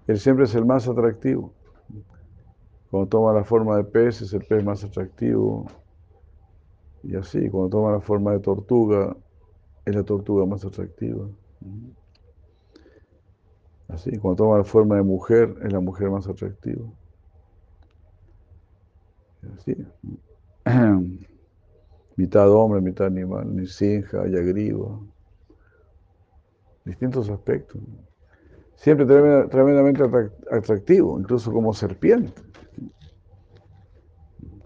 Él 0.06 0.18
siempre 0.18 0.44
es 0.44 0.54
el 0.54 0.66
más 0.66 0.86
atractivo. 0.86 1.52
Cuando 2.90 3.08
toma 3.08 3.32
la 3.32 3.42
forma 3.42 3.76
de 3.76 3.84
pez, 3.84 4.20
es 4.20 4.34
el 4.34 4.44
pez 4.44 4.62
más 4.62 4.84
atractivo. 4.84 5.66
Y 7.02 7.16
así, 7.16 7.48
cuando 7.48 7.70
toma 7.70 7.92
la 7.92 8.00
forma 8.00 8.32
de 8.32 8.40
tortuga, 8.40 9.16
es 9.86 9.94
la 9.94 10.02
tortuga 10.02 10.44
más 10.44 10.62
atractiva. 10.64 11.26
Así, 13.88 14.10
cuando 14.18 14.44
toma 14.44 14.58
la 14.58 14.64
forma 14.64 14.96
de 14.96 15.02
mujer, 15.02 15.56
es 15.64 15.72
la 15.72 15.80
mujer 15.80 16.10
más 16.10 16.28
atractiva. 16.28 16.84
Así. 19.54 19.74
mitad 22.16 22.50
hombre, 22.50 22.82
mitad 22.82 23.06
animal, 23.06 23.56
Nisinja, 23.56 24.26
Yagriva. 24.26 25.00
Distintos 26.86 27.28
aspectos. 27.28 27.82
Siempre 28.76 29.04
tremendamente 29.06 30.04
atractivo, 30.52 31.18
incluso 31.18 31.52
como 31.52 31.74
serpiente. 31.74 32.40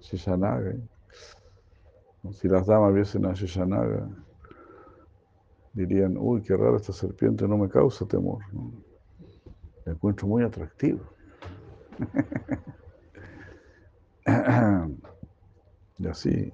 Shishanaga. 0.00 0.74
Si 2.32 2.46
las 2.46 2.66
damas 2.66 2.92
viesen 2.92 3.24
a 3.24 3.32
Shishanaga, 3.32 4.06
dirían, 5.72 6.18
uy, 6.18 6.42
qué 6.42 6.54
raro, 6.54 6.76
esta 6.76 6.92
serpiente 6.92 7.48
no 7.48 7.56
me 7.56 7.70
causa 7.70 8.06
temor. 8.06 8.42
La 9.86 9.92
encuentro 9.92 10.26
muy 10.26 10.42
atractivo. 10.42 11.00
y 15.98 16.06
así. 16.06 16.52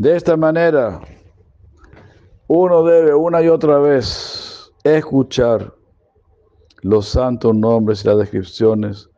De 0.00 0.16
esta 0.16 0.34
manera, 0.34 0.98
uno 2.48 2.82
debe 2.84 3.14
una 3.14 3.42
y 3.42 3.48
otra 3.48 3.78
vez 3.80 4.72
escuchar 4.82 5.74
los 6.80 7.06
santos 7.06 7.54
nombres 7.54 8.02
y 8.02 8.08
las 8.08 8.16
descripciones 8.16 9.10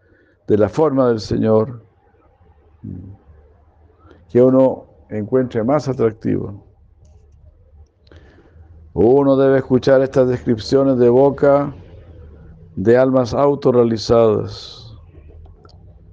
de 0.49 0.59
la 0.59 0.69
forma 0.69 1.07
del 1.07 1.21
Señor 1.21 1.85
que 4.29 4.43
uno 4.43 4.87
encuentre 5.09 5.63
más 5.63 5.89
atractiva. 5.89 6.53
Uno 8.93 9.37
debe 9.37 9.59
escuchar 9.59 10.03
estas 10.03 10.31
descripciones 10.31 10.99
de 10.99 11.11
boca 11.11 11.73
de 12.75 12.99
almas 12.99 13.35
autorrealizadas. 13.35 14.97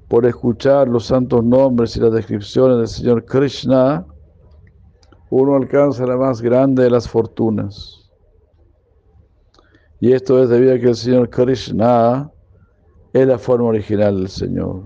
Por 0.07 0.28
escuchar 0.28 0.88
los 0.88 1.07
santos 1.07 1.43
nombres 1.43 1.97
y 1.97 2.01
las 2.01 2.13
descripciones 2.13 2.78
del 2.78 2.88
Señor 2.88 3.26
Krishna, 3.26 4.05
uno 5.30 5.55
alcanza 5.55 6.05
la 6.05 6.17
más 6.17 6.41
grande 6.41 6.84
de 6.84 6.89
las 6.89 7.07
fortunas. 7.07 8.09
Y 9.99 10.13
esto 10.13 10.41
es 10.41 10.49
debido 10.49 10.73
a 10.73 10.80
que 10.80 10.88
el 10.88 10.95
Señor 10.95 11.30
Krishna 11.30 12.32
es 13.13 13.27
la 13.27 13.38
forma 13.38 13.67
original 13.67 14.17
del 14.17 14.30
Señor. 14.30 14.84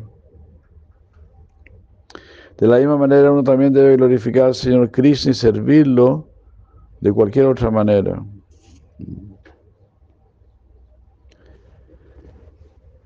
De 2.57 2.67
la 2.67 2.77
misma 2.77 2.97
manera, 2.97 3.31
uno 3.31 3.43
también 3.43 3.73
debe 3.73 3.95
glorificar 3.95 4.45
al 4.45 4.55
Señor 4.55 4.91
Krishna 4.91 5.31
y 5.31 5.35
servirlo 5.35 6.27
de 6.99 7.11
cualquier 7.11 7.45
otra 7.45 7.69
manera. 7.69 8.23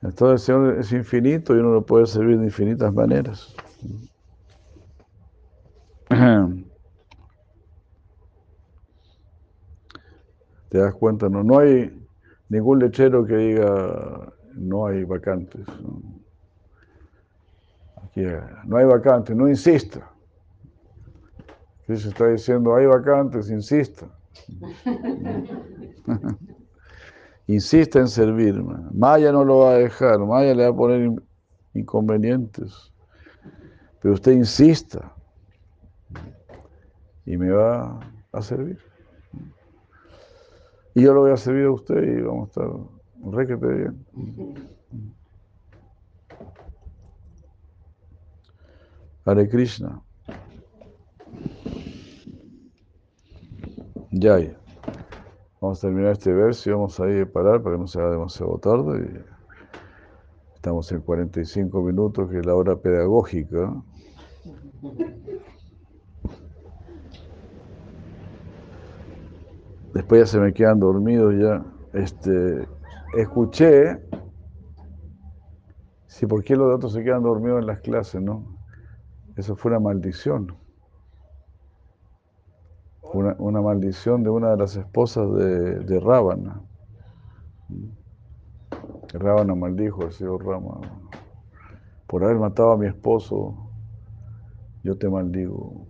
Entonces 0.02 0.32
el 0.32 0.40
Señor 0.40 0.80
es 0.80 0.92
infinito 0.92 1.56
y 1.56 1.60
uno 1.60 1.74
lo 1.74 1.86
puede 1.86 2.06
servir 2.08 2.38
de 2.40 2.46
infinitas 2.46 2.94
maneras. 2.94 3.54
Te 10.70 10.80
das 10.80 10.94
cuenta, 10.94 11.30
no, 11.30 11.44
no 11.44 11.60
hay 11.60 11.94
ningún 12.50 12.80
lechero 12.80 13.26
que 13.26 13.36
diga 13.36 14.34
no 14.58 14.88
hay 14.88 15.04
vacantes. 15.04 15.66
No 18.66 18.78
hay 18.78 18.86
vacantes, 18.86 19.36
no 19.36 19.48
insista. 19.48 20.10
Cristo 21.86 22.10
está 22.10 22.28
diciendo, 22.28 22.76
hay 22.76 22.88
vacantes, 22.88 23.50
insista. 23.50 24.08
insista 27.48 28.00
en 28.00 28.08
servirme. 28.08 28.76
Maya 28.92 29.32
no 29.32 29.46
lo 29.46 29.60
va 29.60 29.72
a 29.72 29.78
dejar, 29.78 30.20
Maya 30.20 30.56
le 30.56 30.64
va 30.64 30.70
a 30.70 30.76
poner 30.76 31.12
inconvenientes. 31.76 32.92
Pero 34.02 34.16
usted 34.16 34.32
insista 34.34 35.14
y 37.26 37.38
me 37.38 37.52
va 37.52 38.00
a 38.32 38.42
servir. 38.42 38.87
Y 40.98 41.04
yo 41.04 41.14
lo 41.14 41.22
voy 41.22 41.30
a 41.30 41.38
servir 41.38 41.66
a 41.66 41.72
usted 41.72 42.02
y 42.02 42.22
vamos 42.24 42.58
a 42.58 42.62
estar 42.64 42.70
requete 43.32 43.68
bien. 43.68 44.06
Hare 49.24 49.48
Krishna. 49.48 50.02
Ya, 54.10 54.40
Vamos 55.62 55.78
a 55.78 55.88
terminar 55.88 56.14
este 56.14 56.34
verso 56.34 56.68
y 56.68 56.74
vamos 56.74 57.00
a 57.00 57.08
ir 57.08 57.22
a 57.22 57.32
parar 57.32 57.62
para 57.62 57.76
que 57.76 57.82
no 57.82 57.88
sea 57.88 58.10
demasiado 58.10 58.58
tarde. 58.58 59.24
Estamos 60.56 60.92
en 60.92 61.02
45 61.02 61.80
minutos, 61.84 62.28
que 62.28 62.40
es 62.40 62.46
la 62.48 62.56
hora 62.56 62.76
pedagógica. 62.76 63.72
Después 69.98 70.22
ya 70.22 70.28
se 70.28 70.40
me 70.40 70.54
quedan 70.54 70.80
dormidos 70.80 71.34
ya. 71.40 71.66
Este, 71.92 72.68
escuché, 73.18 74.00
sí, 76.06 76.28
¿por 76.28 76.44
qué 76.44 76.56
los 76.56 76.76
otros 76.76 76.94
se 76.94 77.04
quedan 77.04 77.24
dormidos 77.24 77.62
en 77.62 77.66
las 77.66 77.80
clases, 77.80 78.22
no? 78.22 78.60
Eso 79.36 79.56
fue 79.56 79.72
una 79.72 79.80
maldición. 79.80 80.56
Una, 83.02 83.60
maldición 83.60 84.22
de 84.22 84.30
una 84.30 84.52
de 84.52 84.58
las 84.58 84.76
esposas 84.76 85.34
de, 85.34 85.80
de 85.80 86.00
Rábana. 86.00 86.62
Rábana 89.14 89.56
maldijo 89.56 90.04
al 90.04 90.12
señor 90.12 90.46
Rama. 90.46 90.80
Por 92.06 92.24
haber 92.24 92.38
matado 92.38 92.74
a 92.74 92.78
mi 92.78 92.86
esposo, 92.86 93.72
yo 94.84 94.96
te 94.96 95.10
maldigo. 95.10 95.87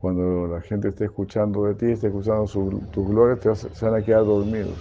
Cuando 0.00 0.46
la 0.46 0.62
gente 0.62 0.88
esté 0.88 1.04
escuchando 1.04 1.64
de 1.64 1.74
ti, 1.74 1.86
esté 1.90 2.06
escuchando 2.06 2.46
tus 2.90 3.06
glorias, 3.06 3.68
se 3.70 3.84
van 3.84 3.94
a 3.96 4.02
quedar 4.02 4.24
dormidos. 4.24 4.78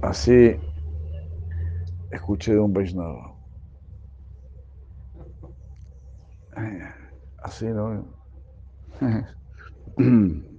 Así 0.00 0.56
escuché 2.10 2.52
de 2.52 2.60
un 2.60 2.72
Vaishnava. 2.72 3.36
Así, 7.42 7.66
¿no? 7.66 8.04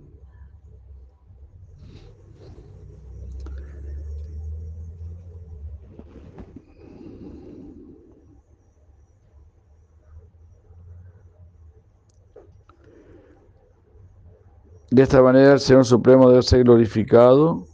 De 14.90 15.04
esta 15.04 15.22
manera 15.22 15.54
el 15.54 15.60
Señor 15.60 15.86
Supremo 15.86 16.30
debe 16.30 16.42
ser 16.42 16.64
glorificado 16.64 17.66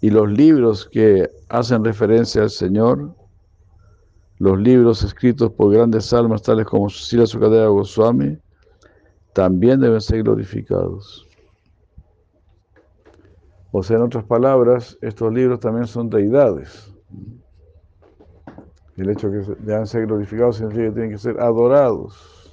y 0.00 0.10
los 0.10 0.30
libros 0.30 0.88
que 0.92 1.28
hacen 1.48 1.84
referencia 1.84 2.42
al 2.42 2.50
Señor, 2.50 3.14
los 4.38 4.58
libros 4.60 5.02
escritos 5.02 5.50
por 5.52 5.72
grandes 5.72 6.12
almas 6.12 6.42
tales 6.42 6.66
como 6.66 6.88
Sila 6.88 7.26
Sukadeva 7.26 7.68
Goswami, 7.68 8.38
también 9.32 9.80
deben 9.80 10.00
ser 10.00 10.22
glorificados. 10.22 11.26
O 13.72 13.82
sea, 13.82 13.96
en 13.96 14.04
otras 14.04 14.24
palabras, 14.24 14.96
estos 15.02 15.32
libros 15.32 15.58
también 15.60 15.86
son 15.86 16.08
deidades. 16.08 16.92
El 18.96 19.10
hecho 19.10 19.28
de 19.28 19.44
que 19.44 19.54
deben 19.62 19.86
ser 19.86 20.06
glorificados 20.06 20.56
significa 20.56 20.84
que 20.86 20.92
tienen 20.92 21.10
que 21.10 21.18
ser 21.18 21.40
adorados. 21.40 22.45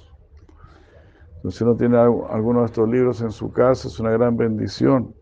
Si 1.50 1.62
uno 1.62 1.76
tiene 1.76 1.98
alguno 1.98 2.60
de 2.60 2.66
estos 2.66 2.88
libros 2.88 3.20
en 3.20 3.30
su 3.30 3.52
casa, 3.52 3.88
es 3.88 4.00
una 4.00 4.10
gran 4.10 4.36
bendición. 4.36 5.14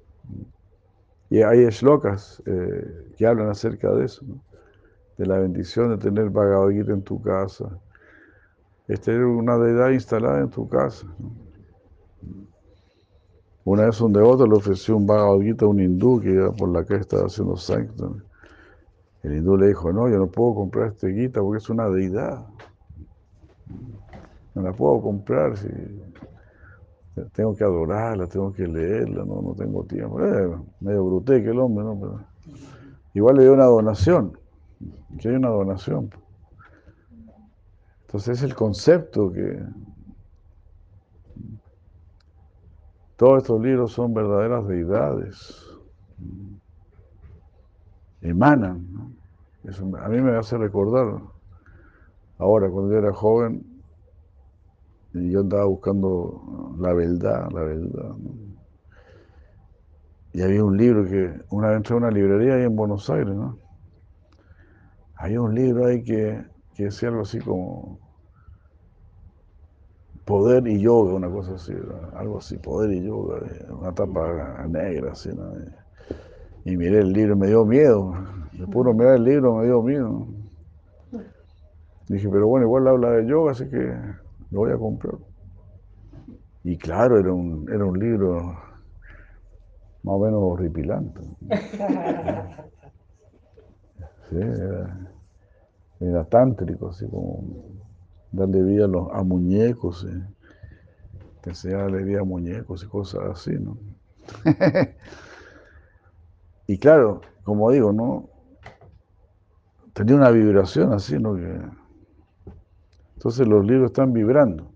Y 1.31 1.43
hay 1.43 1.69
shlokas 1.71 2.41
eh, 2.47 3.13
que 3.17 3.27
hablan 3.27 3.49
acerca 3.49 3.91
de 3.93 4.05
eso, 4.05 4.25
de 5.19 5.27
la 5.27 5.39
bendición 5.39 5.91
de 5.91 5.97
tener 5.97 6.31
Bhagavad 6.31 6.71
Gita 6.71 6.93
en 6.93 7.03
tu 7.03 7.21
casa. 7.21 7.77
Es 8.87 9.01
tener 9.01 9.25
una 9.25 9.59
deidad 9.59 9.91
instalada 9.91 10.41
en 10.41 10.51
tu 10.51 10.69
casa. 10.69 11.07
Una 13.65 13.87
vez 13.87 14.01
un 14.01 14.13
devoto 14.13 14.47
le 14.47 14.55
ofreció 14.55 14.97
un 14.97 15.07
Bhagavad 15.07 15.41
Gita 15.41 15.65
a 15.65 15.69
un 15.69 15.81
hindú 15.81 16.21
que 16.21 16.31
iba 16.31 16.53
por 16.53 16.69
la 16.69 16.85
calle 16.85 17.01
estaba 17.01 17.27
haciendo 17.27 17.57
sanctum. 17.57 18.21
El 19.25 19.39
hindú 19.39 19.57
le 19.57 19.69
dijo, 19.69 19.93
no, 19.93 20.09
yo 20.09 20.19
no 20.19 20.29
puedo 20.29 20.55
comprar 20.55 20.89
este 20.89 21.13
Gita 21.13 21.41
porque 21.41 21.59
es 21.59 21.69
una 21.69 21.89
deidad. 21.89 22.47
No 24.55 24.63
la 24.63 24.73
puedo 24.73 25.01
comprar 25.01 25.57
si 25.57 25.69
tengo 27.33 27.55
que 27.55 27.65
adorarla, 27.65 28.27
tengo 28.27 28.53
que 28.53 28.67
leerla, 28.67 29.25
no, 29.25 29.43
no 29.43 29.55
tengo 29.55 29.85
tiempo. 29.85 30.21
Eh, 30.25 30.57
medio 30.81 31.05
bruté 31.05 31.43
que 31.43 31.51
el 31.51 31.59
hombre, 31.59 31.85
¿no? 31.85 31.99
Pero 31.99 32.21
igual 33.15 33.37
le 33.37 33.43
dio 33.43 33.53
una 33.53 33.67
donación, 33.67 34.39
que 35.19 35.29
hay 35.29 35.35
una 35.35 35.51
donación. 35.51 36.11
Entonces 38.07 38.39
es 38.39 38.45
el 38.45 38.55
concepto 38.55 39.33
que 39.33 39.63
todos 43.17 43.39
estos 43.39 43.61
libros 43.61 43.93
son 43.93 44.15
verdaderas 44.15 44.67
deidades. 44.67 45.67
Emanan. 48.21 49.17
Eso 49.65 49.89
a 49.97 50.09
mí 50.09 50.21
me 50.21 50.37
hace 50.37 50.59
recordar, 50.59 51.21
ahora 52.39 52.69
cuando 52.69 52.93
yo 52.93 52.99
era 52.99 53.13
joven, 53.13 53.72
y 55.15 55.31
yo 55.31 55.41
andaba 55.41 55.65
buscando 55.65 56.75
la 56.79 56.93
verdad, 56.93 57.51
la 57.53 57.63
verdad. 57.63 58.15
Y 60.33 60.41
había 60.41 60.65
un 60.65 60.77
libro 60.77 61.05
que, 61.05 61.31
una 61.51 61.69
vez 61.69 61.77
entré 61.77 61.95
a 61.95 61.99
una 61.99 62.11
librería 62.11 62.55
ahí 62.55 62.63
en 62.63 62.75
Buenos 62.75 63.11
Aires, 63.11 63.35
¿no? 63.35 63.59
Había 65.17 65.41
un 65.41 65.55
libro 65.55 65.87
ahí 65.87 66.03
que, 66.03 66.43
que 66.75 66.85
decía 66.85 67.11
algo 67.11 67.23
así 67.23 67.39
como 67.41 67.99
poder 70.25 70.67
y 70.67 70.81
yoga, 70.81 71.15
una 71.15 71.29
cosa 71.29 71.55
así, 71.55 71.75
algo 72.15 72.39
así, 72.39 72.57
poder 72.57 72.93
y 72.93 73.03
yoga, 73.05 73.41
una 73.69 73.93
tapa 73.93 74.67
negra, 74.69 75.13
así, 75.13 75.29
¿no? 75.29 75.53
Y 76.65 76.77
miré 76.77 77.01
el 77.01 77.13
libro 77.13 77.35
y 77.35 77.39
me 77.39 77.49
dio 77.49 77.65
miedo. 77.65 78.15
De 78.53 78.67
puro 78.67 78.95
mirar 78.95 79.17
el 79.17 79.25
libro 79.25 79.57
me 79.57 79.67
dio 79.67 79.83
miedo. 79.83 80.27
Dije, 82.09 82.29
pero 82.31 82.47
bueno, 82.47 82.67
igual 82.67 82.89
habla 82.89 83.11
de 83.11 83.27
yoga, 83.27 83.53
así 83.53 83.69
que 83.69 83.95
lo 84.53 84.59
voy 84.61 84.73
a 84.73 84.77
comprar. 84.77 85.15
Y 86.63 86.77
claro, 86.77 87.19
era 87.19 87.33
un, 87.33 87.69
era 87.73 87.85
un 87.85 87.99
libro 87.99 88.41
más 90.03 90.15
o 90.15 90.19
menos 90.19 90.41
horripilante. 90.43 91.21
Sí, 94.31 94.39
era, 96.01 96.25
tántrico, 96.25 96.89
así 96.89 97.07
como 97.07 97.45
darle 98.31 98.63
vida 98.63 98.87
a, 98.87 98.89
los, 98.89 99.13
a 99.13 99.23
muñecos, 99.23 100.01
¿sí? 100.01 100.09
te 101.43 101.51
enseñaba 101.51 101.89
vida 101.89 102.21
a 102.21 102.25
muñecos 102.25 102.83
y 102.83 102.87
cosas 102.87 103.21
así, 103.31 103.51
¿no? 103.51 103.77
y 106.67 106.79
claro, 106.79 107.21
como 107.45 107.71
digo, 107.71 107.93
¿no? 107.93 108.31
Tenía 109.93 110.17
una 110.17 110.31
vibración 110.31 110.95
así, 110.95 111.19
¿no? 111.19 111.35
Que, 111.35 111.61
entonces 113.23 113.47
los 113.47 113.65
libros 113.65 113.93
están 113.93 114.13
vibrando, 114.13 114.75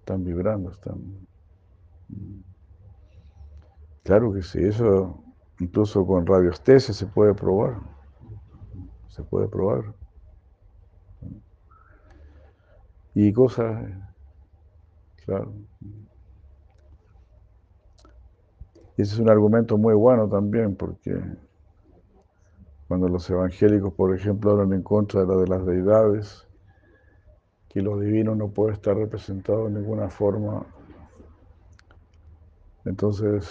están 0.00 0.22
vibrando, 0.22 0.72
están... 0.72 1.26
Claro 4.02 4.34
que 4.34 4.42
sí, 4.42 4.62
eso 4.62 5.24
incluso 5.58 6.06
con 6.06 6.26
radioestesia 6.26 6.92
se 6.92 7.06
puede 7.06 7.32
probar, 7.32 7.80
se 9.08 9.22
puede 9.22 9.48
probar. 9.48 9.94
Y 13.14 13.32
cosas, 13.32 13.88
claro. 15.24 15.54
Ese 18.98 19.14
es 19.14 19.18
un 19.18 19.30
argumento 19.30 19.78
muy 19.78 19.94
bueno 19.94 20.28
también, 20.28 20.76
porque 20.76 21.18
cuando 22.86 23.08
los 23.08 23.30
evangélicos, 23.30 23.94
por 23.94 24.14
ejemplo, 24.14 24.50
hablan 24.50 24.74
en 24.74 24.82
contra 24.82 25.22
de 25.22 25.26
la 25.26 25.36
de 25.36 25.48
las 25.48 25.64
deidades, 25.64 26.49
que 27.70 27.80
lo 27.80 27.98
divino 27.98 28.34
no 28.34 28.48
puede 28.48 28.72
estar 28.72 28.96
representado 28.96 29.66
de 29.66 29.80
ninguna 29.80 30.10
forma. 30.10 30.66
Entonces, 32.84 33.48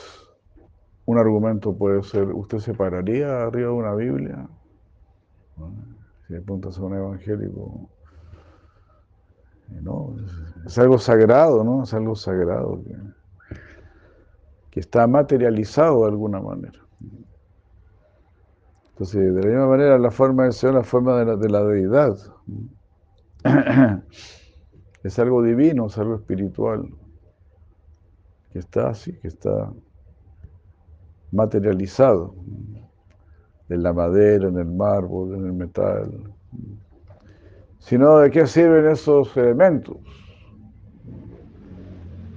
un 1.05 1.17
argumento 1.17 1.74
puede 1.74 2.03
ser, 2.03 2.26
¿usted 2.34 2.59
se 2.59 2.74
pararía 2.74 3.43
arriba 3.43 3.70
de 3.70 3.74
una 3.74 3.95
Biblia? 3.95 4.47
Si 6.28 6.34
le 6.34 6.41
preguntas 6.41 6.78
a 6.78 6.82
un 6.84 6.95
evangélico, 6.95 7.89
no, 9.82 10.15
es, 10.65 10.78
algo 10.78 10.97
sagrado, 10.97 11.63
¿no? 11.63 11.84
Es 11.84 11.93
algo 11.93 12.15
sagrado 12.15 12.84
que, 12.84 12.95
que 14.72 14.80
está 14.82 15.07
materializado 15.07 16.01
de 16.01 16.09
alguna 16.09 16.41
manera. 16.41 16.80
Entonces, 18.89 19.34
de 19.34 19.41
la 19.41 19.47
misma 19.47 19.67
manera, 19.67 19.97
la 19.97 20.11
forma 20.11 20.43
del 20.43 20.51
Señor, 20.51 20.76
la 20.76 20.84
forma 20.84 21.17
de 21.20 21.26
la, 21.26 21.36
de 21.38 21.49
la 21.49 21.63
deidad. 21.63 22.17
Es 25.04 25.18
algo 25.18 25.42
divino, 25.42 25.88
es 25.88 25.98
algo 25.98 26.16
espiritual, 26.16 26.90
que 28.52 28.60
está 28.60 28.90
así, 28.90 29.14
que 29.14 29.30
está 29.30 29.72
materializado 31.32 32.36
en 33.70 33.84
la 33.84 33.94
madera, 33.94 34.50
en 34.50 34.58
el 34.58 34.66
mármol, 34.66 35.36
en 35.36 35.46
el 35.46 35.54
metal. 35.54 36.34
Sino, 37.78 38.20
¿de 38.20 38.30
qué 38.30 38.46
sirven 38.46 38.88
esos 38.88 39.36
elementos? 39.38 39.98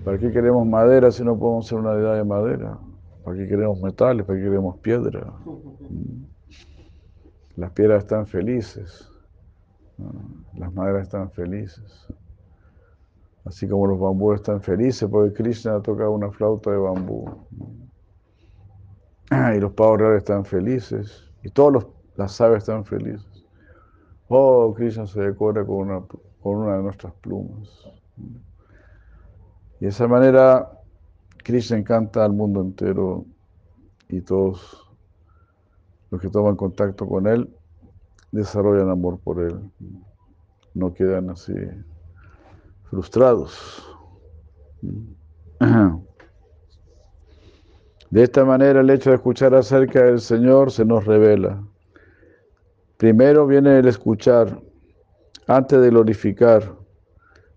¿Para 0.05 0.19
qué 0.19 0.31
queremos 0.31 0.67
madera 0.67 1.11
si 1.11 1.25
no 1.25 1.37
podemos 1.37 1.67
ser 1.67 1.79
una 1.79 1.95
deidad 1.95 2.15
de 2.15 2.25
madera? 2.25 2.79
¿Para 3.25 3.37
qué 3.37 3.49
queremos 3.49 3.81
metales? 3.81 4.25
¿Para 4.25 4.39
qué 4.39 4.45
queremos 4.45 4.79
piedra? 4.79 5.27
Las 7.57 7.71
piedras 7.73 8.05
están 8.05 8.27
felices, 8.27 9.12
las 10.55 10.73
maderas 10.75 11.03
están 11.03 11.31
felices. 11.31 12.07
Así 13.45 13.69
como 13.69 13.87
los 13.87 13.99
bambúes 13.99 14.41
están 14.41 14.61
felices 14.61 15.09
porque 15.11 15.33
Krishna 15.35 15.81
toca 15.81 16.09
una 16.09 16.31
flauta 16.31 16.71
de 16.71 16.77
bambú. 16.79 17.29
Y 19.57 19.61
los 19.61 19.73
pavos 19.73 19.99
reales 19.99 20.19
están 20.19 20.45
felices. 20.45 21.31
Y 21.43 21.51
todas 21.51 21.87
las 22.17 22.41
aves 22.41 22.59
están 22.59 22.85
felices. 22.85 23.45
Oh, 24.29 24.73
Krishna 24.75 25.07
se 25.07 25.21
decora 25.21 25.65
con 25.65 25.77
una, 25.77 26.03
con 26.43 26.57
una 26.57 26.77
de 26.77 26.83
nuestras 26.83 27.13
plumas. 27.15 27.69
Y 29.81 29.85
de 29.85 29.89
esa 29.89 30.07
manera 30.07 30.71
Krishna 31.43 31.79
encanta 31.79 32.25
al 32.25 32.33
mundo 32.33 32.61
entero 32.61 33.25
y 34.09 34.21
todos 34.21 34.89
los 36.11 36.21
que 36.21 36.29
toman 36.29 36.57
contacto 36.57 37.09
con 37.09 37.27
él 37.27 37.49
desarrollan 38.33 38.91
amor 38.91 39.21
por 39.23 39.41
él. 39.41 39.61
No 40.75 40.93
quedan 40.93 41.31
así 41.31 41.55
frustrados. 42.91 43.87
De 48.11 48.23
esta 48.23 48.45
manera 48.45 48.81
el 48.81 48.91
hecho 48.91 49.11
de 49.11 49.17
escuchar 49.17 49.55
acerca 49.55 50.05
del 50.05 50.21
Señor 50.21 50.73
se 50.73 50.85
nos 50.85 51.05
revela. 51.05 51.63
Primero 52.97 53.47
viene 53.47 53.79
el 53.79 53.89
escuchar, 53.89 54.61
antes 55.47 55.81
de 55.81 55.91
glorificar 55.91 56.77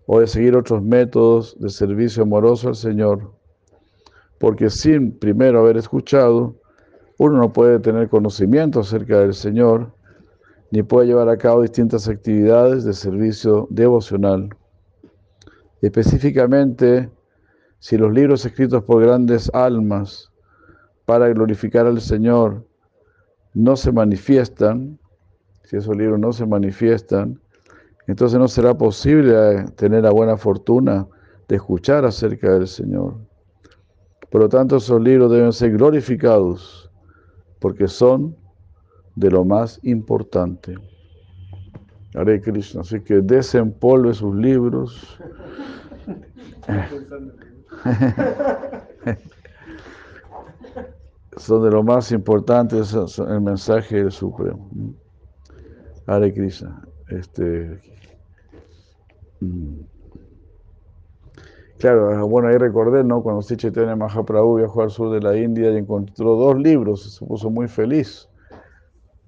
o 0.06 0.20
de 0.20 0.26
seguir 0.26 0.56
otros 0.56 0.82
métodos 0.82 1.58
de 1.60 1.68
servicio 1.68 2.22
amoroso 2.22 2.68
al 2.68 2.76
Señor, 2.76 3.32
porque 4.38 4.70
sin 4.70 5.18
primero 5.18 5.60
haber 5.60 5.76
escuchado, 5.76 6.56
uno 7.18 7.38
no 7.38 7.52
puede 7.52 7.78
tener 7.78 8.08
conocimiento 8.08 8.80
acerca 8.80 9.20
del 9.20 9.34
Señor, 9.34 9.95
ni 10.70 10.82
puede 10.82 11.08
llevar 11.08 11.28
a 11.28 11.36
cabo 11.36 11.62
distintas 11.62 12.08
actividades 12.08 12.84
de 12.84 12.92
servicio 12.92 13.66
devocional. 13.70 14.48
Específicamente, 15.80 17.10
si 17.78 17.96
los 17.96 18.12
libros 18.12 18.44
escritos 18.44 18.82
por 18.82 19.02
grandes 19.02 19.50
almas 19.54 20.32
para 21.04 21.28
glorificar 21.28 21.86
al 21.86 22.00
Señor 22.00 22.66
no 23.54 23.76
se 23.76 23.92
manifiestan, 23.92 24.98
si 25.64 25.76
esos 25.76 25.96
libros 25.96 26.18
no 26.18 26.32
se 26.32 26.46
manifiestan, 26.46 27.40
entonces 28.06 28.38
no 28.38 28.48
será 28.48 28.76
posible 28.76 29.64
tener 29.76 30.04
la 30.04 30.10
buena 30.10 30.36
fortuna 30.36 31.06
de 31.48 31.56
escuchar 31.56 32.04
acerca 32.04 32.52
del 32.52 32.66
Señor. 32.66 33.16
Por 34.30 34.42
lo 34.42 34.48
tanto, 34.48 34.76
esos 34.76 35.00
libros 35.00 35.30
deben 35.30 35.52
ser 35.52 35.72
glorificados 35.72 36.90
porque 37.60 37.88
son 37.88 38.36
de 39.16 39.30
lo 39.30 39.44
más 39.44 39.80
importante. 39.82 40.76
Hare 42.14 42.40
Krishna, 42.40 42.82
así 42.82 43.00
que 43.00 43.20
desempolve 43.20 44.14
sus 44.14 44.34
libros. 44.34 45.18
son 51.36 51.64
de 51.64 51.70
lo 51.70 51.82
más 51.82 52.12
importante, 52.12 52.78
es 52.78 52.94
el 53.18 53.40
mensaje 53.40 54.10
Supremo. 54.10 54.70
Hare 56.06 56.32
Krishna. 56.32 56.86
Este, 57.08 57.80
mm. 59.40 59.80
Claro, 61.78 62.26
bueno, 62.26 62.48
ahí 62.48 62.56
recordé, 62.56 63.04
¿no? 63.04 63.22
Cuando 63.22 63.42
Chaitanya 63.42 63.96
Mahaprabhu 63.96 64.56
viajó 64.56 64.82
al 64.82 64.90
sur 64.90 65.12
de 65.12 65.20
la 65.20 65.36
India 65.36 65.70
y 65.70 65.76
encontró 65.76 66.34
dos 66.34 66.58
libros, 66.58 67.16
se 67.16 67.26
puso 67.26 67.50
muy 67.50 67.68
feliz. 67.68 68.26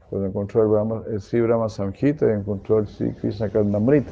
Cuando 0.08 0.28
encontró 0.28 0.62
el, 0.62 0.68
Brahma, 0.68 1.02
el 1.10 1.20
Sri 1.20 1.40
Brahma 1.42 1.68
Samhita 1.68 2.32
encontró 2.32 2.78
el 2.78 2.86
Sri 2.86 3.12
Krishna 3.12 3.50
Kandamrita. 3.50 4.10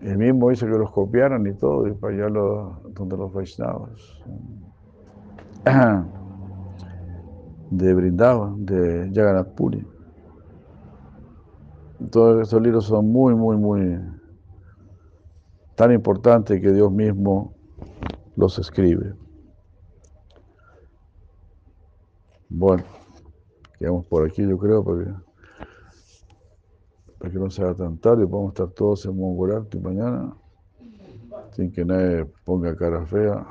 Él 0.00 0.16
mismo 0.16 0.50
hizo 0.50 0.66
que 0.66 0.72
los 0.72 0.90
copiaran 0.90 1.46
y 1.46 1.52
todo, 1.54 1.86
y 1.86 1.92
para 1.92 2.14
allá 2.14 2.28
donde 2.30 3.16
los 3.16 3.32
Vaishnavas. 3.32 4.22
De 7.70 7.92
Brindavan, 7.92 8.64
de 8.64 9.10
Jagannath 9.12 9.54
Puri. 9.54 9.86
Todos 12.10 12.44
estos 12.44 12.62
libros 12.62 12.86
son 12.86 13.12
muy, 13.12 13.34
muy, 13.34 13.58
muy 13.58 14.00
tan 15.74 15.92
importantes 15.92 16.62
que 16.62 16.72
Dios 16.72 16.90
mismo 16.90 17.52
los 18.36 18.58
escribe. 18.58 19.12
Bueno, 22.50 22.82
quedamos 23.78 24.06
por 24.06 24.26
aquí, 24.26 24.42
yo 24.42 24.58
creo, 24.58 24.82
porque 24.82 25.10
para 27.18 27.30
que 27.30 27.38
no 27.38 27.50
se 27.50 27.62
haga 27.62 27.74
tan 27.74 27.98
tarde, 27.98 28.26
podemos 28.26 28.52
estar 28.52 28.68
todos 28.68 29.04
en 29.04 29.16
Mongolarte 29.16 29.78
mañana, 29.78 30.34
sin 31.52 31.70
que 31.70 31.84
nadie 31.84 32.24
ponga 32.44 32.74
cara 32.74 33.04
fea. 33.04 33.46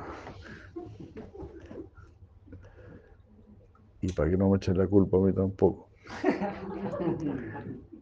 Y 4.02 4.12
para 4.14 4.30
que 4.30 4.38
no 4.38 4.50
me 4.50 4.58
echen 4.58 4.78
la 4.78 4.88
culpa 4.88 5.18
a 5.18 5.20
mí 5.22 5.34
tampoco. 5.34 5.90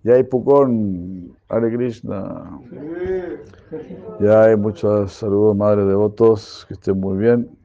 Ya 0.04 0.14
hay 0.14 0.24
Pucón, 0.24 1.36
Hare 1.50 1.76
Krishna. 1.76 2.60
Ya 4.20 4.44
hay 4.44 4.56
muchos 4.56 5.14
saludos, 5.14 5.58
madres 5.58 5.88
devotos, 5.88 6.66
que 6.68 6.76
estén 6.76 7.00
muy 7.00 7.18
bien. 7.18 7.65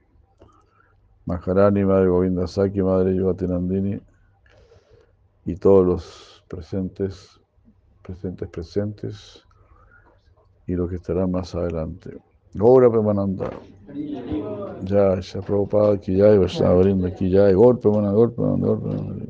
Maharani, 1.30 1.84
Madre 1.84 2.08
Govinda 2.08 2.46
Saki, 2.46 2.82
Madre 2.82 3.14
Yogatinandini 3.14 4.00
y 5.46 5.54
todos 5.54 5.86
los 5.86 6.44
presentes, 6.48 7.40
presentes, 8.02 8.48
presentes 8.48 9.44
y 10.66 10.74
los 10.74 10.90
que 10.90 10.96
estarán 10.96 11.30
más 11.30 11.54
adelante. 11.54 12.18
Gaura 12.54 12.90
Pemananda. 12.90 13.50
Ya, 14.82 15.20
ya 15.20 15.40
Prabhupada, 15.40 16.00
ya, 16.00 16.36
Vaishnava 16.36 16.80
Brinda, 16.80 17.08
ya, 17.16 17.52
golpe, 17.52 17.88
golpe, 17.88 18.42
golpe. 18.42 19.29